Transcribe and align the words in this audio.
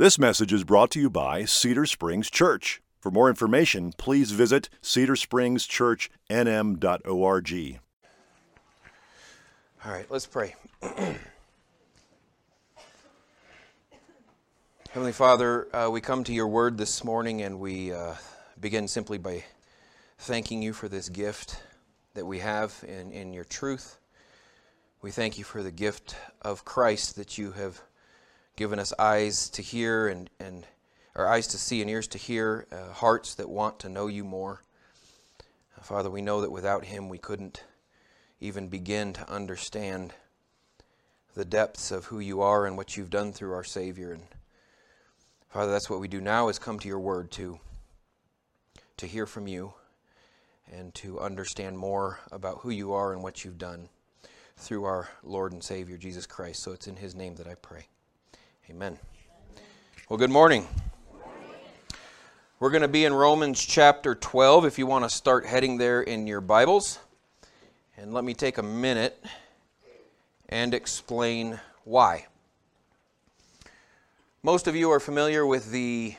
This 0.00 0.18
message 0.18 0.50
is 0.50 0.64
brought 0.64 0.90
to 0.92 0.98
you 0.98 1.10
by 1.10 1.44
Cedar 1.44 1.84
Springs 1.84 2.30
Church. 2.30 2.80
For 3.00 3.10
more 3.10 3.28
information, 3.28 3.92
please 3.98 4.30
visit 4.30 4.70
cedarspringschurchnm.org. 4.80 7.80
All 9.84 9.92
right, 9.92 10.06
let's 10.08 10.24
pray. 10.24 10.54
Heavenly 14.90 15.12
Father, 15.12 15.68
uh, 15.76 15.90
we 15.90 16.00
come 16.00 16.24
to 16.24 16.32
your 16.32 16.48
word 16.48 16.78
this 16.78 17.04
morning 17.04 17.42
and 17.42 17.60
we 17.60 17.92
uh, 17.92 18.14
begin 18.58 18.88
simply 18.88 19.18
by 19.18 19.44
thanking 20.16 20.62
you 20.62 20.72
for 20.72 20.88
this 20.88 21.10
gift 21.10 21.62
that 22.14 22.24
we 22.24 22.38
have 22.38 22.82
in, 22.88 23.12
in 23.12 23.34
your 23.34 23.44
truth. 23.44 23.98
We 25.02 25.10
thank 25.10 25.36
you 25.36 25.44
for 25.44 25.62
the 25.62 25.70
gift 25.70 26.16
of 26.40 26.64
Christ 26.64 27.16
that 27.16 27.36
you 27.36 27.52
have 27.52 27.82
given 28.60 28.78
us 28.78 28.92
eyes 28.98 29.48
to 29.48 29.62
hear 29.62 30.06
and, 30.06 30.28
and 30.38 30.66
or 31.14 31.26
eyes 31.26 31.46
to 31.46 31.56
see 31.56 31.80
and 31.80 31.88
ears 31.88 32.06
to 32.06 32.18
hear, 32.18 32.66
uh, 32.70 32.92
hearts 32.92 33.34
that 33.36 33.48
want 33.48 33.78
to 33.78 33.88
know 33.88 34.06
you 34.06 34.22
more. 34.22 34.62
Uh, 35.78 35.80
Father, 35.80 36.10
we 36.10 36.20
know 36.20 36.42
that 36.42 36.52
without 36.52 36.84
him 36.84 37.08
we 37.08 37.16
couldn't 37.16 37.64
even 38.38 38.68
begin 38.68 39.14
to 39.14 39.26
understand 39.32 40.12
the 41.34 41.46
depths 41.46 41.90
of 41.90 42.04
who 42.04 42.20
you 42.20 42.42
are 42.42 42.66
and 42.66 42.76
what 42.76 42.98
you've 42.98 43.08
done 43.08 43.32
through 43.32 43.54
our 43.54 43.64
Savior. 43.64 44.12
And 44.12 44.24
Father, 45.48 45.72
that's 45.72 45.88
what 45.88 46.00
we 46.00 46.06
do 46.06 46.20
now 46.20 46.50
is 46.50 46.58
come 46.58 46.78
to 46.80 46.88
your 46.88 47.00
word 47.00 47.30
to 47.32 47.58
to 48.98 49.06
hear 49.06 49.24
from 49.24 49.48
you 49.48 49.72
and 50.70 50.94
to 50.96 51.18
understand 51.18 51.78
more 51.78 52.20
about 52.30 52.58
who 52.58 52.68
you 52.68 52.92
are 52.92 53.14
and 53.14 53.22
what 53.22 53.42
you've 53.42 53.56
done 53.56 53.88
through 54.58 54.84
our 54.84 55.08
Lord 55.22 55.54
and 55.54 55.64
Savior 55.64 55.96
Jesus 55.96 56.26
Christ. 56.26 56.62
So 56.62 56.72
it's 56.72 56.88
in 56.88 56.96
his 56.96 57.14
name 57.14 57.36
that 57.36 57.46
I 57.46 57.54
pray. 57.54 57.86
Amen. 58.70 58.96
Well, 60.08 60.16
good 60.16 60.30
morning. 60.30 60.64
We're 62.60 62.70
going 62.70 62.82
to 62.82 62.88
be 62.88 63.04
in 63.04 63.12
Romans 63.12 63.64
chapter 63.64 64.14
12 64.14 64.64
if 64.64 64.78
you 64.78 64.86
want 64.86 65.04
to 65.04 65.10
start 65.10 65.44
heading 65.44 65.76
there 65.76 66.02
in 66.02 66.28
your 66.28 66.40
Bibles. 66.40 67.00
And 67.96 68.14
let 68.14 68.22
me 68.22 68.32
take 68.32 68.58
a 68.58 68.62
minute 68.62 69.20
and 70.48 70.72
explain 70.72 71.58
why. 71.82 72.26
Most 74.44 74.68
of 74.68 74.76
you 74.76 74.92
are 74.92 75.00
familiar 75.00 75.44
with 75.44 75.72
the 75.72 76.14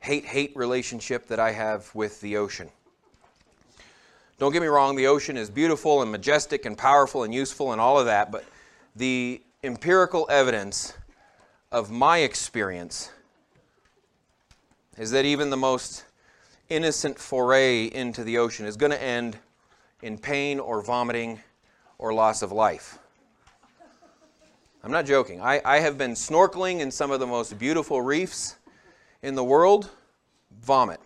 hate 0.00 0.26
hate 0.26 0.54
relationship 0.54 1.28
that 1.28 1.40
I 1.40 1.52
have 1.52 1.90
with 1.94 2.20
the 2.20 2.36
ocean. 2.36 2.68
Don't 4.38 4.52
get 4.52 4.60
me 4.60 4.68
wrong, 4.68 4.94
the 4.94 5.06
ocean 5.06 5.38
is 5.38 5.48
beautiful 5.48 6.02
and 6.02 6.12
majestic 6.12 6.66
and 6.66 6.76
powerful 6.76 7.22
and 7.22 7.32
useful 7.32 7.72
and 7.72 7.80
all 7.80 7.98
of 7.98 8.04
that, 8.04 8.30
but 8.30 8.44
the 8.94 9.40
empirical 9.62 10.26
evidence 10.30 10.92
of 11.74 11.90
my 11.90 12.18
experience 12.18 13.10
is 14.96 15.10
that 15.10 15.24
even 15.24 15.50
the 15.50 15.56
most 15.56 16.04
innocent 16.68 17.18
foray 17.18 17.86
into 17.86 18.22
the 18.22 18.38
ocean 18.38 18.64
is 18.64 18.76
going 18.76 18.92
to 18.92 19.02
end 19.02 19.36
in 20.00 20.16
pain 20.16 20.60
or 20.60 20.80
vomiting 20.80 21.40
or 21.98 22.14
loss 22.14 22.42
of 22.42 22.52
life. 22.52 23.00
I'm 24.84 24.92
not 24.92 25.04
joking. 25.04 25.40
I, 25.40 25.60
I 25.64 25.80
have 25.80 25.98
been 25.98 26.12
snorkeling 26.12 26.78
in 26.78 26.92
some 26.92 27.10
of 27.10 27.18
the 27.18 27.26
most 27.26 27.58
beautiful 27.58 28.00
reefs 28.00 28.54
in 29.24 29.34
the 29.34 29.42
world, 29.42 29.90
vomit. 30.60 31.00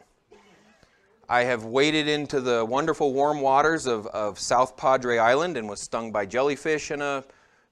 I 1.31 1.45
have 1.45 1.65
waded 1.65 2.09
into 2.09 2.43
the 2.43 2.63
wonderful 2.63 3.15
warm 3.15 3.41
waters 3.41 3.87
of, 3.87 4.07
of 4.09 4.39
South 4.39 4.77
Padre 4.77 5.17
Island 5.17 5.57
and 5.57 5.67
was 5.67 5.81
stung 5.81 6.13
by 6.13 6.27
jellyfish, 6.27 6.91
and 6.91 7.03
a 7.03 7.25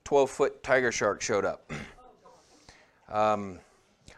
12 0.04 0.30
foot 0.30 0.62
tiger 0.62 0.90
shark 0.90 1.20
showed 1.20 1.44
up. 1.44 1.70
Um, 3.08 3.58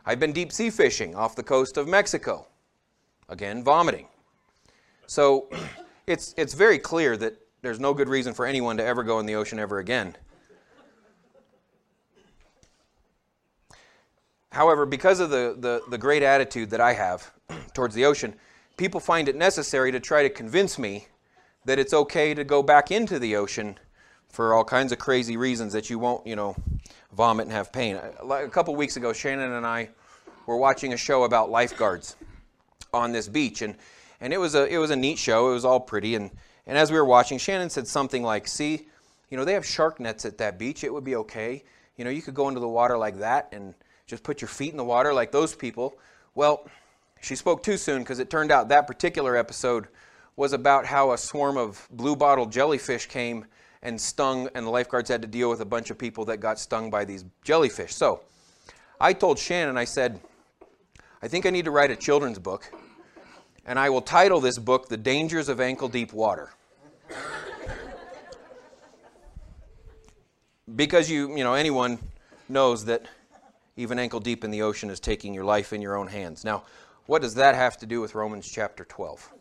I've 0.06 0.20
been 0.20 0.32
deep 0.32 0.52
sea 0.52 0.70
fishing 0.70 1.14
off 1.14 1.36
the 1.36 1.42
coast 1.42 1.76
of 1.76 1.86
Mexico. 1.88 2.46
Again, 3.28 3.62
vomiting. 3.62 4.08
So 5.06 5.48
it's, 6.06 6.34
it's 6.36 6.54
very 6.54 6.78
clear 6.78 7.16
that 7.16 7.36
there's 7.62 7.80
no 7.80 7.92
good 7.92 8.08
reason 8.08 8.34
for 8.34 8.46
anyone 8.46 8.76
to 8.76 8.84
ever 8.84 9.02
go 9.02 9.18
in 9.20 9.26
the 9.26 9.34
ocean 9.34 9.58
ever 9.58 9.78
again. 9.78 10.16
However, 14.50 14.86
because 14.86 15.20
of 15.20 15.30
the, 15.30 15.56
the, 15.58 15.82
the 15.90 15.98
great 15.98 16.22
attitude 16.22 16.70
that 16.70 16.80
I 16.80 16.94
have 16.94 17.30
towards 17.74 17.94
the 17.94 18.04
ocean, 18.04 18.34
people 18.76 19.00
find 19.00 19.28
it 19.28 19.36
necessary 19.36 19.92
to 19.92 20.00
try 20.00 20.22
to 20.22 20.30
convince 20.30 20.78
me 20.78 21.08
that 21.64 21.78
it's 21.78 21.92
okay 21.92 22.32
to 22.32 22.44
go 22.44 22.62
back 22.62 22.90
into 22.90 23.18
the 23.18 23.36
ocean 23.36 23.78
for 24.28 24.54
all 24.54 24.64
kinds 24.64 24.92
of 24.92 24.98
crazy 24.98 25.36
reasons 25.36 25.72
that 25.72 25.90
you 25.90 25.98
won't, 25.98 26.26
you 26.26 26.36
know, 26.36 26.56
vomit 27.12 27.46
and 27.46 27.52
have 27.52 27.72
pain. 27.72 27.96
A 27.96 28.48
couple 28.48 28.74
weeks 28.76 28.96
ago, 28.96 29.12
Shannon 29.12 29.52
and 29.52 29.66
I 29.66 29.90
were 30.46 30.56
watching 30.56 30.92
a 30.92 30.96
show 30.96 31.24
about 31.24 31.50
lifeguards 31.50 32.16
on 32.92 33.12
this 33.12 33.28
beach, 33.28 33.62
and, 33.62 33.74
and 34.20 34.32
it 34.32 34.38
was 34.38 34.54
a 34.54 34.66
it 34.66 34.78
was 34.78 34.90
a 34.90 34.96
neat 34.96 35.18
show. 35.18 35.50
It 35.50 35.54
was 35.54 35.64
all 35.64 35.80
pretty, 35.80 36.14
and 36.14 36.30
and 36.66 36.76
as 36.78 36.90
we 36.90 36.98
were 36.98 37.04
watching, 37.04 37.38
Shannon 37.38 37.70
said 37.70 37.86
something 37.86 38.22
like, 38.22 38.46
"See, 38.48 38.86
you 39.30 39.36
know, 39.36 39.44
they 39.44 39.54
have 39.54 39.66
shark 39.66 40.00
nets 40.00 40.24
at 40.24 40.38
that 40.38 40.58
beach. 40.58 40.84
It 40.84 40.92
would 40.92 41.04
be 41.04 41.16
okay. 41.16 41.64
You 41.96 42.04
know, 42.04 42.10
you 42.10 42.22
could 42.22 42.34
go 42.34 42.48
into 42.48 42.60
the 42.60 42.68
water 42.68 42.96
like 42.96 43.18
that 43.18 43.48
and 43.52 43.74
just 44.06 44.22
put 44.22 44.40
your 44.40 44.48
feet 44.48 44.70
in 44.70 44.76
the 44.76 44.84
water 44.84 45.12
like 45.12 45.32
those 45.32 45.54
people." 45.54 45.98
Well, 46.34 46.68
she 47.20 47.34
spoke 47.34 47.62
too 47.62 47.76
soon 47.76 48.02
because 48.02 48.20
it 48.20 48.30
turned 48.30 48.52
out 48.52 48.68
that 48.68 48.86
particular 48.86 49.36
episode 49.36 49.88
was 50.36 50.52
about 50.52 50.86
how 50.86 51.10
a 51.10 51.18
swarm 51.18 51.56
of 51.56 51.88
blue 51.90 52.14
bottle 52.14 52.46
jellyfish 52.46 53.06
came 53.06 53.44
and 53.82 54.00
stung, 54.00 54.48
and 54.54 54.66
the 54.66 54.70
lifeguards 54.70 55.08
had 55.08 55.22
to 55.22 55.28
deal 55.28 55.50
with 55.50 55.60
a 55.60 55.64
bunch 55.64 55.90
of 55.90 55.98
people 55.98 56.24
that 56.26 56.38
got 56.38 56.58
stung 56.58 56.90
by 56.90 57.04
these 57.04 57.24
jellyfish. 57.44 57.94
So 57.94 58.20
I 59.00 59.12
told 59.12 59.38
Shannon, 59.38 59.76
I 59.76 59.84
said, 59.84 60.20
I 61.22 61.28
think 61.28 61.46
I 61.46 61.50
need 61.50 61.64
to 61.64 61.70
write 61.70 61.90
a 61.90 61.96
children's 61.96 62.38
book, 62.38 62.72
and 63.64 63.78
I 63.78 63.90
will 63.90 64.02
title 64.02 64.40
this 64.40 64.58
book 64.58 64.88
The 64.88 64.96
Dangers 64.96 65.48
of 65.48 65.60
Ankle 65.60 65.88
Deep 65.88 66.12
Water. 66.12 66.50
because 70.76 71.10
you, 71.10 71.36
you 71.36 71.44
know, 71.44 71.54
anyone 71.54 71.98
knows 72.48 72.84
that 72.86 73.06
even 73.76 73.98
ankle 73.98 74.20
deep 74.20 74.44
in 74.44 74.50
the 74.50 74.62
ocean 74.62 74.90
is 74.90 75.00
taking 75.00 75.32
your 75.32 75.44
life 75.44 75.72
in 75.72 75.80
your 75.80 75.96
own 75.96 76.08
hands. 76.08 76.44
Now, 76.44 76.64
what 77.06 77.22
does 77.22 77.34
that 77.34 77.54
have 77.54 77.76
to 77.78 77.86
do 77.86 78.00
with 78.00 78.14
Romans 78.14 78.48
chapter 78.50 78.84
12? 78.84 79.32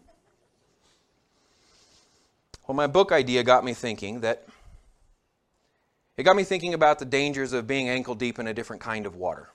Well, 2.67 2.75
my 2.75 2.87
book 2.87 3.13
idea 3.13 3.43
got 3.43 3.63
me 3.63 3.73
thinking 3.73 4.19
that 4.21 4.45
it 6.17 6.23
got 6.23 6.35
me 6.35 6.43
thinking 6.43 6.73
about 6.73 6.99
the 6.99 7.05
dangers 7.05 7.53
of 7.53 7.65
being 7.65 7.87
ankle 7.87 8.13
deep 8.13 8.39
in 8.39 8.47
a 8.47 8.53
different 8.53 8.81
kind 8.81 9.05
of 9.05 9.15
water. 9.15 9.47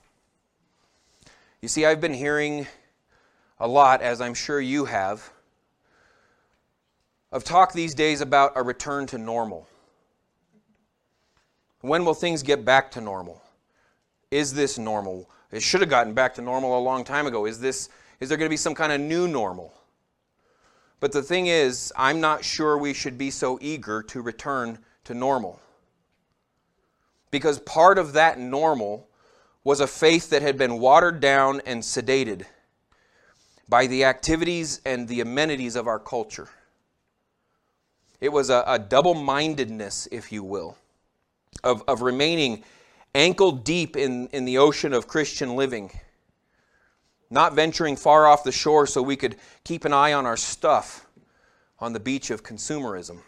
You 1.61 1.67
see, 1.67 1.85
I've 1.85 2.01
been 2.01 2.13
hearing 2.13 2.65
a 3.59 3.67
lot, 3.67 4.01
as 4.01 4.19
I'm 4.19 4.33
sure 4.33 4.59
you 4.59 4.85
have, 4.85 5.31
of 7.31 7.43
talk 7.43 7.73
these 7.73 7.93
days 7.93 8.21
about 8.21 8.53
a 8.55 8.63
return 8.63 9.05
to 9.07 9.19
normal. 9.19 9.67
When 11.81 12.05
will 12.05 12.15
things 12.15 12.41
get 12.41 12.65
back 12.65 12.89
to 12.91 13.01
normal? 13.01 13.43
Is 14.31 14.53
this 14.53 14.79
normal? 14.79 15.29
It 15.51 15.61
should 15.61 15.81
have 15.81 15.89
gotten 15.89 16.13
back 16.13 16.33
to 16.35 16.41
normal 16.41 16.79
a 16.79 16.81
long 16.81 17.03
time 17.03 17.27
ago. 17.27 17.45
Is 17.45 17.59
this 17.59 17.89
is 18.19 18.29
there 18.29 18.37
going 18.37 18.47
to 18.47 18.53
be 18.53 18.57
some 18.57 18.73
kind 18.73 18.91
of 18.91 18.99
new 18.99 19.27
normal? 19.27 19.71
But 21.03 21.11
the 21.11 21.21
thing 21.21 21.47
is, 21.47 21.91
I'm 21.97 22.21
not 22.21 22.45
sure 22.45 22.77
we 22.77 22.93
should 22.93 23.17
be 23.17 23.29
so 23.29 23.59
eager 23.59 24.01
to 24.03 24.21
return 24.21 24.79
to 25.03 25.13
normal. 25.13 25.59
Because 27.29 27.59
part 27.59 27.97
of 27.97 28.13
that 28.13 28.39
normal 28.39 29.09
was 29.65 29.81
a 29.81 29.87
faith 29.87 30.29
that 30.29 30.41
had 30.41 30.57
been 30.57 30.79
watered 30.79 31.19
down 31.19 31.61
and 31.65 31.83
sedated 31.83 32.43
by 33.67 33.85
the 33.85 34.05
activities 34.05 34.79
and 34.85 35.05
the 35.09 35.19
amenities 35.19 35.75
of 35.75 35.87
our 35.87 35.99
culture. 35.99 36.47
It 38.21 38.31
was 38.31 38.49
a, 38.49 38.63
a 38.65 38.79
double 38.79 39.13
mindedness, 39.13 40.07
if 40.09 40.31
you 40.31 40.41
will, 40.41 40.77
of, 41.65 41.83
of 41.85 42.01
remaining 42.01 42.63
ankle 43.13 43.51
deep 43.51 43.97
in, 43.97 44.29
in 44.29 44.45
the 44.45 44.57
ocean 44.57 44.93
of 44.93 45.09
Christian 45.09 45.57
living 45.57 45.91
not 47.33 47.53
venturing 47.53 47.95
far 47.95 48.27
off 48.27 48.43
the 48.43 48.51
shore 48.51 48.85
so 48.85 49.01
we 49.01 49.15
could 49.15 49.35
keep 49.63 49.85
an 49.85 49.91
eye 49.91 50.13
on 50.13 50.25
our 50.25 50.37
stuff 50.37 51.07
on 51.79 51.91
the 51.91 51.99
beach 51.99 52.29
of 52.29 52.43
consumerism. 52.43 53.19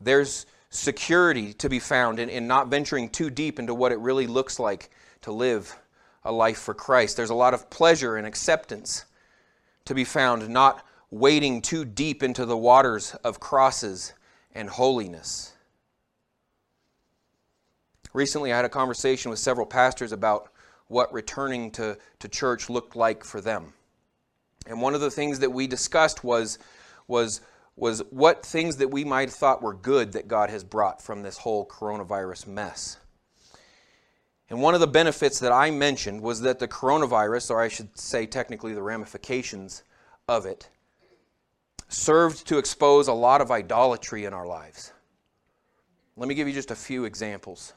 There's 0.00 0.46
security 0.70 1.52
to 1.54 1.68
be 1.68 1.80
found 1.80 2.20
in, 2.20 2.28
in 2.28 2.46
not 2.46 2.68
venturing 2.68 3.08
too 3.08 3.30
deep 3.30 3.58
into 3.58 3.74
what 3.74 3.90
it 3.90 3.98
really 3.98 4.28
looks 4.28 4.60
like 4.60 4.90
to 5.22 5.32
live 5.32 5.76
a 6.24 6.30
life 6.32 6.58
for 6.58 6.72
Christ. 6.72 7.16
There's 7.16 7.30
a 7.30 7.34
lot 7.34 7.52
of 7.52 7.68
pleasure 7.68 8.16
and 8.16 8.26
acceptance 8.26 9.04
to 9.86 9.94
be 9.94 10.04
found, 10.04 10.48
not 10.48 10.86
wading 11.10 11.62
too 11.62 11.84
deep 11.84 12.22
into 12.22 12.46
the 12.46 12.56
waters 12.56 13.14
of 13.24 13.40
crosses 13.40 14.12
and 14.54 14.68
holiness. 14.68 15.52
Recently, 18.12 18.52
I 18.52 18.56
had 18.56 18.64
a 18.64 18.70
conversation 18.70 19.30
with 19.30 19.40
several 19.40 19.66
pastors 19.66 20.12
about 20.12 20.48
what 20.88 21.12
returning 21.12 21.70
to, 21.72 21.98
to 22.20 22.28
church 22.28 22.68
looked 22.68 22.96
like 22.96 23.24
for 23.24 23.40
them. 23.40 23.72
And 24.66 24.80
one 24.80 24.94
of 24.94 25.00
the 25.00 25.10
things 25.10 25.40
that 25.40 25.50
we 25.50 25.66
discussed 25.66 26.24
was, 26.24 26.58
was, 27.06 27.40
was 27.76 28.02
what 28.10 28.44
things 28.44 28.76
that 28.76 28.90
we 28.90 29.04
might 29.04 29.28
have 29.28 29.34
thought 29.34 29.62
were 29.62 29.74
good 29.74 30.12
that 30.12 30.28
God 30.28 30.50
has 30.50 30.64
brought 30.64 31.02
from 31.02 31.22
this 31.22 31.38
whole 31.38 31.66
coronavirus 31.66 32.46
mess. 32.46 32.98
And 34.50 34.60
one 34.60 34.74
of 34.74 34.80
the 34.80 34.86
benefits 34.86 35.40
that 35.40 35.52
I 35.52 35.70
mentioned 35.70 36.20
was 36.20 36.42
that 36.42 36.58
the 36.58 36.68
coronavirus, 36.68 37.50
or 37.50 37.60
I 37.60 37.68
should 37.68 37.98
say 37.98 38.26
technically 38.26 38.74
the 38.74 38.82
ramifications 38.82 39.82
of 40.28 40.46
it, 40.46 40.68
served 41.88 42.46
to 42.48 42.58
expose 42.58 43.08
a 43.08 43.12
lot 43.12 43.40
of 43.40 43.50
idolatry 43.50 44.24
in 44.24 44.32
our 44.32 44.46
lives. 44.46 44.92
Let 46.16 46.28
me 46.28 46.34
give 46.34 46.46
you 46.46 46.54
just 46.54 46.70
a 46.70 46.76
few 46.76 47.04
examples. 47.04 47.72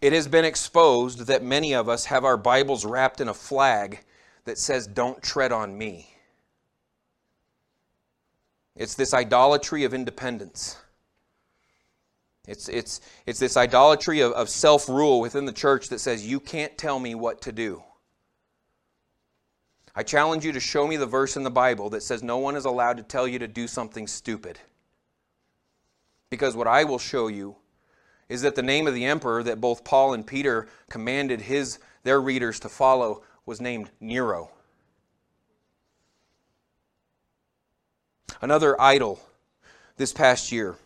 It 0.00 0.12
has 0.12 0.28
been 0.28 0.44
exposed 0.44 1.26
that 1.26 1.42
many 1.42 1.74
of 1.74 1.88
us 1.88 2.04
have 2.06 2.24
our 2.24 2.36
Bibles 2.36 2.84
wrapped 2.84 3.20
in 3.20 3.28
a 3.28 3.34
flag 3.34 4.00
that 4.44 4.58
says, 4.58 4.86
Don't 4.86 5.22
tread 5.22 5.50
on 5.50 5.76
me. 5.76 6.14
It's 8.76 8.94
this 8.94 9.12
idolatry 9.12 9.82
of 9.82 9.92
independence. 9.92 10.76
It's, 12.46 12.68
it's, 12.68 13.00
it's 13.26 13.40
this 13.40 13.56
idolatry 13.56 14.20
of, 14.20 14.32
of 14.32 14.48
self 14.48 14.88
rule 14.88 15.20
within 15.20 15.46
the 15.46 15.52
church 15.52 15.88
that 15.88 15.98
says, 15.98 16.24
You 16.24 16.38
can't 16.38 16.78
tell 16.78 17.00
me 17.00 17.16
what 17.16 17.42
to 17.42 17.52
do. 17.52 17.82
I 19.96 20.04
challenge 20.04 20.44
you 20.44 20.52
to 20.52 20.60
show 20.60 20.86
me 20.86 20.96
the 20.96 21.06
verse 21.06 21.36
in 21.36 21.42
the 21.42 21.50
Bible 21.50 21.90
that 21.90 22.04
says 22.04 22.22
no 22.22 22.38
one 22.38 22.54
is 22.54 22.66
allowed 22.66 22.98
to 22.98 23.02
tell 23.02 23.26
you 23.26 23.40
to 23.40 23.48
do 23.48 23.66
something 23.66 24.06
stupid. 24.06 24.60
Because 26.30 26.54
what 26.54 26.68
I 26.68 26.84
will 26.84 27.00
show 27.00 27.26
you 27.26 27.56
is 28.28 28.42
that 28.42 28.54
the 28.54 28.62
name 28.62 28.86
of 28.86 28.94
the 28.94 29.04
emperor 29.04 29.42
that 29.42 29.60
both 29.60 29.84
Paul 29.84 30.12
and 30.12 30.26
Peter 30.26 30.68
commanded 30.90 31.42
his 31.42 31.78
their 32.02 32.20
readers 32.20 32.60
to 32.60 32.68
follow 32.68 33.22
was 33.46 33.60
named 33.60 33.90
Nero. 34.00 34.50
Another 38.40 38.80
idol 38.80 39.20
this 39.96 40.12
past 40.12 40.52
year 40.52 40.76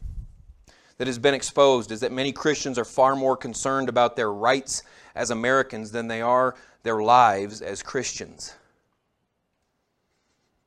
that 0.96 1.06
has 1.06 1.18
been 1.18 1.34
exposed 1.34 1.90
is 1.90 2.00
that 2.00 2.12
many 2.12 2.32
Christians 2.32 2.78
are 2.78 2.84
far 2.84 3.16
more 3.16 3.36
concerned 3.36 3.88
about 3.88 4.16
their 4.16 4.32
rights 4.32 4.82
as 5.14 5.30
Americans 5.30 5.90
than 5.90 6.08
they 6.08 6.22
are 6.22 6.54
their 6.82 7.02
lives 7.02 7.60
as 7.60 7.82
Christians. 7.82 8.54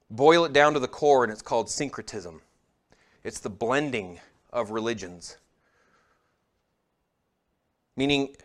Boil 0.10 0.46
it 0.46 0.54
down 0.54 0.74
to 0.74 0.80
the 0.80 0.88
core, 0.88 1.24
and 1.24 1.32
it's 1.34 1.42
called 1.42 1.70
syncretism. 1.70 2.42
It's 3.24 3.40
the 3.40 3.50
blending 3.50 4.20
of 4.54 4.72
religions. 4.72 5.38
Meaning, 7.98 8.36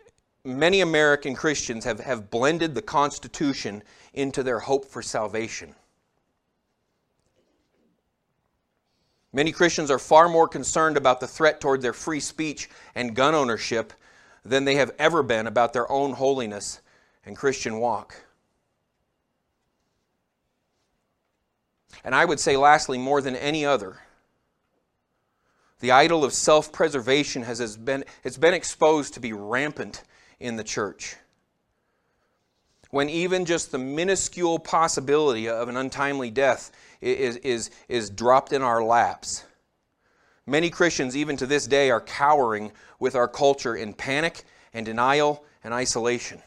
many 0.43 0.81
American 0.81 1.35
Christians 1.35 1.83
have, 1.85 1.99
have 1.99 2.31
blended 2.31 2.73
the 2.73 2.81
Constitution 2.81 3.83
into 4.13 4.43
their 4.43 4.59
hope 4.59 4.85
for 4.85 5.01
salvation. 5.01 5.75
Many 9.33 9.51
Christians 9.51 9.89
are 9.89 9.99
far 9.99 10.27
more 10.27 10.47
concerned 10.47 10.97
about 10.97 11.19
the 11.19 11.27
threat 11.27 11.61
toward 11.61 11.81
their 11.81 11.93
free 11.93 12.19
speech 12.19 12.69
and 12.95 13.15
gun 13.15 13.33
ownership 13.33 13.93
than 14.43 14.65
they 14.65 14.75
have 14.75 14.91
ever 14.99 15.23
been 15.23 15.47
about 15.47 15.73
their 15.73 15.89
own 15.91 16.13
holiness 16.13 16.81
and 17.25 17.37
Christian 17.37 17.79
walk. 17.79 18.15
And 22.03 22.15
I 22.15 22.25
would 22.25 22.39
say, 22.39 22.57
lastly, 22.57 22.97
more 22.97 23.21
than 23.21 23.35
any 23.35 23.65
other, 23.65 23.99
the 25.81 25.91
idol 25.91 26.23
of 26.23 26.33
self 26.33 26.71
preservation 26.71 27.43
has 27.43 27.75
been, 27.75 28.05
it's 28.23 28.37
been 28.37 28.53
exposed 28.53 29.15
to 29.15 29.19
be 29.19 29.33
rampant 29.33 30.03
in 30.39 30.55
the 30.55 30.63
church. 30.63 31.15
When 32.91 33.09
even 33.09 33.45
just 33.45 33.71
the 33.71 33.77
minuscule 33.77 34.59
possibility 34.59 35.49
of 35.49 35.69
an 35.69 35.77
untimely 35.77 36.29
death 36.29 36.71
is, 36.99 37.37
is, 37.37 37.71
is 37.87 38.09
dropped 38.09 38.53
in 38.53 38.61
our 38.61 38.83
laps. 38.83 39.45
Many 40.45 40.69
Christians, 40.69 41.15
even 41.15 41.37
to 41.37 41.45
this 41.45 41.67
day, 41.67 41.89
are 41.89 42.01
cowering 42.01 42.71
with 42.99 43.15
our 43.15 43.27
culture 43.27 43.75
in 43.75 43.93
panic 43.93 44.43
and 44.73 44.85
denial 44.85 45.43
and 45.63 45.73
isolation. 45.73 46.41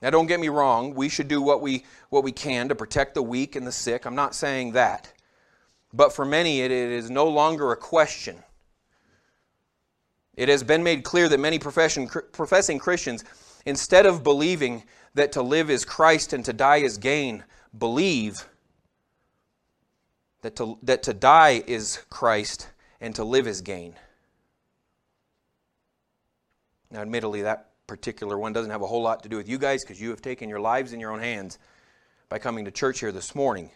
Now, 0.00 0.10
don't 0.10 0.26
get 0.26 0.40
me 0.40 0.48
wrong, 0.48 0.94
we 0.94 1.08
should 1.08 1.26
do 1.26 1.42
what 1.42 1.60
we, 1.60 1.84
what 2.10 2.22
we 2.22 2.32
can 2.32 2.68
to 2.68 2.74
protect 2.74 3.14
the 3.14 3.22
weak 3.22 3.56
and 3.56 3.66
the 3.66 3.72
sick. 3.72 4.06
I'm 4.06 4.14
not 4.14 4.34
saying 4.34 4.72
that. 4.72 5.12
But 5.96 6.12
for 6.12 6.26
many, 6.26 6.60
it, 6.60 6.70
is 6.70 7.10
no 7.10 7.26
longer 7.26 7.72
a 7.72 7.76
question. 7.76 8.42
It 10.36 10.50
has 10.50 10.62
been 10.62 10.82
made 10.82 11.04
clear 11.04 11.26
that 11.30 11.40
many 11.40 11.58
professing 11.58 12.78
Christians, 12.78 13.24
instead 13.64 14.04
of 14.04 14.22
believing 14.22 14.82
that 15.14 15.32
to 15.32 15.42
live 15.42 15.70
is 15.70 15.86
Christ 15.86 16.34
and 16.34 16.44
to 16.44 16.52
die 16.52 16.76
is 16.76 16.98
gain, 16.98 17.44
believe 17.76 18.46
that 20.42 20.54
to, 20.56 20.78
that 20.82 21.02
to 21.04 21.14
die 21.14 21.62
is 21.66 22.04
Christ 22.10 22.68
and 23.00 23.14
to 23.14 23.24
live 23.24 23.46
is 23.46 23.62
gain. 23.62 23.94
Now, 26.90 27.00
admittedly, 27.00 27.40
that 27.42 27.70
particular 27.86 28.36
one 28.36 28.52
doesn't 28.52 28.70
have 28.70 28.82
a 28.82 28.86
whole 28.86 29.02
lot 29.02 29.22
to 29.22 29.30
do 29.30 29.38
with 29.38 29.48
you 29.48 29.56
guys 29.56 29.82
because 29.82 29.98
you 29.98 30.10
have 30.10 30.20
taken 30.20 30.50
your 30.50 30.60
lives 30.60 30.92
in 30.92 31.00
your 31.00 31.12
own 31.12 31.20
hands 31.20 31.58
by 32.28 32.38
coming 32.38 32.66
to 32.66 32.70
church 32.70 33.00
here 33.00 33.12
this 33.12 33.34
morning. 33.34 33.70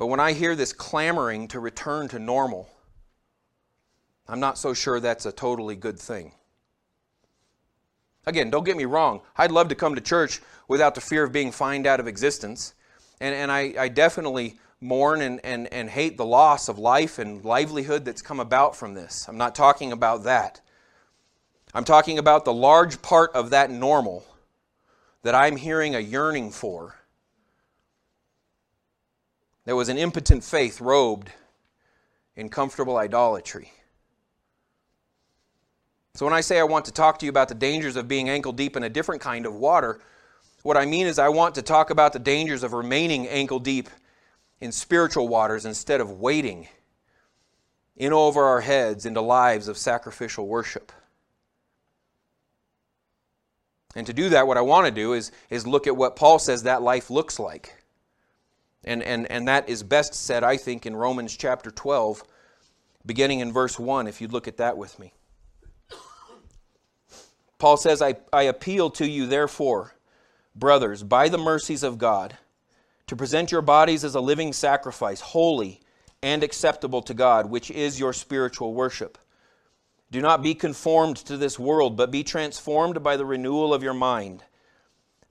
But 0.00 0.06
when 0.06 0.18
I 0.18 0.32
hear 0.32 0.56
this 0.56 0.72
clamoring 0.72 1.48
to 1.48 1.60
return 1.60 2.08
to 2.08 2.18
normal, 2.18 2.70
I'm 4.26 4.40
not 4.40 4.56
so 4.56 4.72
sure 4.72 4.98
that's 4.98 5.26
a 5.26 5.30
totally 5.30 5.76
good 5.76 5.98
thing. 5.98 6.32
Again, 8.24 8.48
don't 8.48 8.64
get 8.64 8.78
me 8.78 8.86
wrong. 8.86 9.20
I'd 9.36 9.50
love 9.50 9.68
to 9.68 9.74
come 9.74 9.94
to 9.94 10.00
church 10.00 10.40
without 10.68 10.94
the 10.94 11.02
fear 11.02 11.22
of 11.22 11.32
being 11.32 11.52
fined 11.52 11.86
out 11.86 12.00
of 12.00 12.06
existence. 12.08 12.72
And, 13.20 13.34
and 13.34 13.52
I, 13.52 13.74
I 13.78 13.88
definitely 13.88 14.58
mourn 14.80 15.20
and, 15.20 15.38
and, 15.44 15.70
and 15.70 15.90
hate 15.90 16.16
the 16.16 16.24
loss 16.24 16.70
of 16.70 16.78
life 16.78 17.18
and 17.18 17.44
livelihood 17.44 18.06
that's 18.06 18.22
come 18.22 18.40
about 18.40 18.74
from 18.74 18.94
this. 18.94 19.28
I'm 19.28 19.36
not 19.36 19.54
talking 19.54 19.92
about 19.92 20.24
that. 20.24 20.62
I'm 21.74 21.84
talking 21.84 22.18
about 22.18 22.46
the 22.46 22.54
large 22.54 23.02
part 23.02 23.32
of 23.34 23.50
that 23.50 23.70
normal 23.70 24.24
that 25.24 25.34
I'm 25.34 25.56
hearing 25.56 25.94
a 25.94 26.00
yearning 26.00 26.52
for. 26.52 26.99
There 29.64 29.76
was 29.76 29.88
an 29.88 29.98
impotent 29.98 30.42
faith 30.42 30.80
robed 30.80 31.30
in 32.36 32.48
comfortable 32.48 32.96
idolatry. 32.96 33.72
So, 36.14 36.26
when 36.26 36.34
I 36.34 36.40
say 36.40 36.58
I 36.58 36.64
want 36.64 36.86
to 36.86 36.92
talk 36.92 37.18
to 37.18 37.26
you 37.26 37.30
about 37.30 37.48
the 37.48 37.54
dangers 37.54 37.96
of 37.96 38.08
being 38.08 38.28
ankle 38.28 38.52
deep 38.52 38.76
in 38.76 38.82
a 38.82 38.88
different 38.88 39.20
kind 39.20 39.46
of 39.46 39.54
water, 39.54 40.00
what 40.62 40.76
I 40.76 40.84
mean 40.84 41.06
is 41.06 41.18
I 41.18 41.28
want 41.28 41.54
to 41.54 41.62
talk 41.62 41.90
about 41.90 42.12
the 42.12 42.18
dangers 42.18 42.62
of 42.62 42.72
remaining 42.72 43.28
ankle 43.28 43.58
deep 43.58 43.88
in 44.60 44.72
spiritual 44.72 45.28
waters 45.28 45.64
instead 45.64 46.00
of 46.00 46.20
wading 46.20 46.68
in 47.96 48.12
over 48.12 48.44
our 48.44 48.60
heads 48.60 49.06
into 49.06 49.20
lives 49.20 49.68
of 49.68 49.78
sacrificial 49.78 50.46
worship. 50.46 50.92
And 53.94 54.06
to 54.06 54.12
do 54.12 54.28
that, 54.30 54.46
what 54.46 54.56
I 54.56 54.62
want 54.62 54.86
to 54.86 54.92
do 54.92 55.14
is, 55.14 55.32
is 55.48 55.66
look 55.66 55.86
at 55.86 55.96
what 55.96 56.16
Paul 56.16 56.38
says 56.38 56.62
that 56.62 56.82
life 56.82 57.10
looks 57.10 57.38
like. 57.38 57.79
And, 58.84 59.02
and, 59.02 59.30
and 59.30 59.46
that 59.48 59.68
is 59.68 59.82
best 59.82 60.14
said, 60.14 60.42
I 60.42 60.56
think, 60.56 60.86
in 60.86 60.96
Romans 60.96 61.36
chapter 61.36 61.70
12, 61.70 62.22
beginning 63.04 63.40
in 63.40 63.52
verse 63.52 63.78
1, 63.78 64.06
if 64.06 64.20
you'd 64.20 64.32
look 64.32 64.48
at 64.48 64.56
that 64.56 64.76
with 64.76 64.98
me. 64.98 65.12
Paul 67.58 67.76
says, 67.76 68.00
I, 68.00 68.14
I 68.32 68.44
appeal 68.44 68.88
to 68.92 69.06
you, 69.06 69.26
therefore, 69.26 69.94
brothers, 70.56 71.02
by 71.02 71.28
the 71.28 71.38
mercies 71.38 71.82
of 71.82 71.98
God, 71.98 72.38
to 73.06 73.16
present 73.16 73.52
your 73.52 73.60
bodies 73.60 74.02
as 74.02 74.14
a 74.14 74.20
living 74.20 74.52
sacrifice, 74.52 75.20
holy 75.20 75.80
and 76.22 76.42
acceptable 76.42 77.02
to 77.02 77.14
God, 77.14 77.50
which 77.50 77.70
is 77.70 78.00
your 78.00 78.12
spiritual 78.12 78.72
worship. 78.72 79.18
Do 80.10 80.20
not 80.20 80.42
be 80.42 80.54
conformed 80.54 81.16
to 81.18 81.36
this 81.36 81.58
world, 81.58 81.96
but 81.96 82.10
be 82.10 82.24
transformed 82.24 83.02
by 83.02 83.16
the 83.16 83.24
renewal 83.26 83.72
of 83.72 83.82
your 83.82 83.94
mind, 83.94 84.42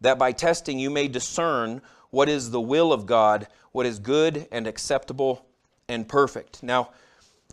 that 0.01 0.17
by 0.17 0.31
testing 0.31 0.79
you 0.79 0.89
may 0.89 1.07
discern 1.07 1.81
what 2.09 2.29
is 2.29 2.51
the 2.51 2.61
will 2.61 2.91
of 2.91 3.05
God, 3.05 3.47
what 3.71 3.85
is 3.85 3.99
good 3.99 4.47
and 4.51 4.67
acceptable 4.67 5.45
and 5.87 6.07
perfect. 6.07 6.63
Now, 6.63 6.89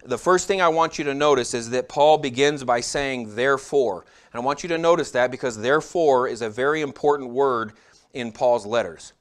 the 0.05 0.19
first 0.19 0.47
thing 0.47 0.61
I 0.61 0.69
want 0.69 0.99
you 0.99 1.05
to 1.05 1.15
notice 1.15 1.55
is 1.55 1.71
that 1.71 1.89
Paul 1.89 2.19
begins 2.19 2.63
by 2.65 2.81
saying, 2.81 3.35
therefore. 3.35 4.05
And 4.33 4.41
I 4.41 4.45
want 4.45 4.63
you 4.63 4.69
to 4.69 4.79
notice 4.79 5.11
that 5.13 5.31
because 5.31 5.59
therefore 5.59 6.29
is 6.29 6.43
a 6.43 6.51
very 6.51 6.81
important 6.81 7.31
word 7.31 7.73
in 8.13 8.33
Paul's 8.33 8.67
letters. 8.67 9.13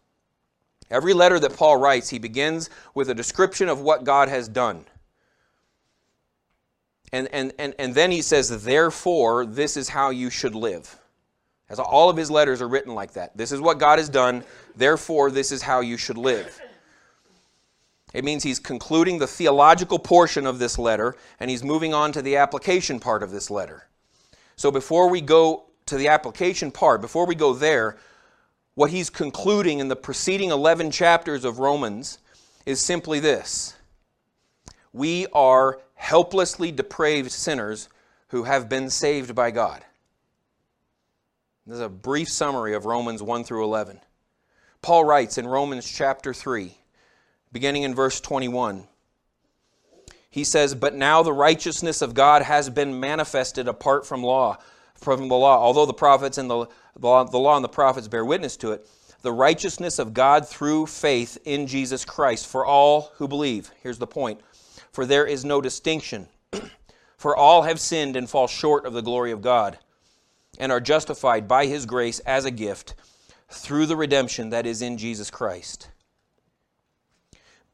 Every 0.91 1.13
letter 1.13 1.39
that 1.39 1.57
Paul 1.57 1.77
writes, 1.77 2.09
he 2.09 2.19
begins 2.19 2.69
with 2.93 3.09
a 3.09 3.15
description 3.15 3.69
of 3.69 3.81
what 3.81 4.03
God 4.03 4.29
has 4.29 4.47
done. 4.47 4.85
And, 7.11 7.27
and, 7.31 7.53
and, 7.57 7.73
and 7.79 7.95
then 7.95 8.11
he 8.11 8.21
says, 8.21 8.63
therefore, 8.63 9.45
this 9.45 9.77
is 9.77 9.89
how 9.89 10.09
you 10.09 10.29
should 10.29 10.53
live. 10.53 10.99
As 11.69 11.79
all 11.79 12.09
of 12.09 12.17
his 12.17 12.29
letters 12.29 12.61
are 12.61 12.67
written 12.67 12.93
like 12.93 13.13
that. 13.13 13.35
This 13.35 13.51
is 13.51 13.59
what 13.59 13.79
God 13.79 13.97
has 13.97 14.09
done, 14.09 14.43
therefore, 14.75 15.31
this 15.31 15.51
is 15.51 15.63
how 15.63 15.79
you 15.79 15.97
should 15.97 16.17
live. 16.17 16.61
It 18.13 18.23
means 18.23 18.43
he's 18.43 18.59
concluding 18.59 19.19
the 19.19 19.27
theological 19.27 19.99
portion 19.99 20.45
of 20.45 20.57
this 20.57 20.79
letter 20.79 21.15
and 21.39 21.49
he's 21.49 21.63
moving 21.63 21.93
on 21.93 22.11
to 22.13 22.21
the 22.21 22.37
application 22.37 22.99
part 22.99 23.23
of 23.23 23.31
this 23.31 23.51
letter. 23.51 23.87
So 24.55 24.71
before 24.71 25.09
we 25.09 25.19
go 25.19 25.65
to 25.87 25.97
the 25.97 26.07
application 26.07 26.71
part, 26.71 27.01
before 27.01 27.25
we 27.25 27.35
go 27.35 27.53
there, 27.53 27.97
what 28.75 28.91
he's 28.91 29.09
concluding 29.09 29.79
in 29.79 29.89
the 29.89 29.95
preceding 29.95 30.51
11 30.51 30.91
chapters 30.91 31.43
of 31.43 31.59
Romans 31.59 32.19
is 32.65 32.79
simply 32.79 33.19
this 33.19 33.75
We 34.93 35.27
are 35.33 35.81
helplessly 35.95 36.71
depraved 36.71 37.31
sinners 37.31 37.89
who 38.29 38.43
have 38.43 38.69
been 38.69 38.89
saved 38.89 39.35
by 39.35 39.51
God. 39.51 39.83
This 41.67 41.77
is 41.77 41.81
a 41.81 41.89
brief 41.89 42.29
summary 42.29 42.75
of 42.75 42.85
Romans 42.85 43.23
1 43.23 43.43
through 43.43 43.63
11. 43.63 43.99
Paul 44.83 45.03
writes 45.03 45.39
in 45.39 45.47
Romans 45.47 45.89
chapter 45.89 46.31
3, 46.31 46.77
beginning 47.51 47.81
in 47.81 47.95
verse 47.95 48.21
21. 48.21 48.87
He 50.29 50.43
says, 50.43 50.75
But 50.75 50.93
now 50.93 51.23
the 51.23 51.33
righteousness 51.33 52.03
of 52.03 52.13
God 52.13 52.43
has 52.43 52.69
been 52.69 52.99
manifested 52.99 53.67
apart 53.67 54.05
from 54.05 54.21
law, 54.21 54.59
from 54.93 55.27
the 55.27 55.35
law, 55.35 55.57
although 55.57 55.87
the 55.87 55.93
prophets 55.93 56.37
and 56.37 56.47
the, 56.47 56.67
the, 56.97 57.07
law, 57.07 57.23
the 57.23 57.39
law 57.39 57.55
and 57.55 57.63
the 57.63 57.69
prophets 57.69 58.07
bear 58.07 58.23
witness 58.23 58.57
to 58.57 58.71
it, 58.71 58.87
the 59.23 59.31
righteousness 59.31 59.97
of 59.97 60.13
God 60.13 60.47
through 60.47 60.85
faith 60.85 61.39
in 61.45 61.65
Jesus 61.65 62.05
Christ 62.05 62.45
for 62.45 62.63
all 62.63 63.11
who 63.15 63.27
believe. 63.27 63.71
Here's 63.81 63.97
the 63.97 64.05
point. 64.05 64.39
For 64.91 65.03
there 65.03 65.25
is 65.25 65.43
no 65.43 65.61
distinction. 65.61 66.27
for 67.17 67.35
all 67.35 67.63
have 67.63 67.79
sinned 67.79 68.15
and 68.15 68.29
fall 68.29 68.47
short 68.47 68.85
of 68.85 68.93
the 68.93 69.01
glory 69.01 69.31
of 69.31 69.41
God, 69.41 69.79
and 70.59 70.71
are 70.71 70.79
justified 70.79 71.47
by 71.47 71.65
his 71.65 71.85
grace 71.85 72.19
as 72.19 72.45
a 72.45 72.51
gift 72.51 72.95
through 73.49 73.85
the 73.85 73.95
redemption 73.95 74.49
that 74.49 74.65
is 74.65 74.81
in 74.81 74.97
Jesus 74.97 75.29
Christ. 75.29 75.89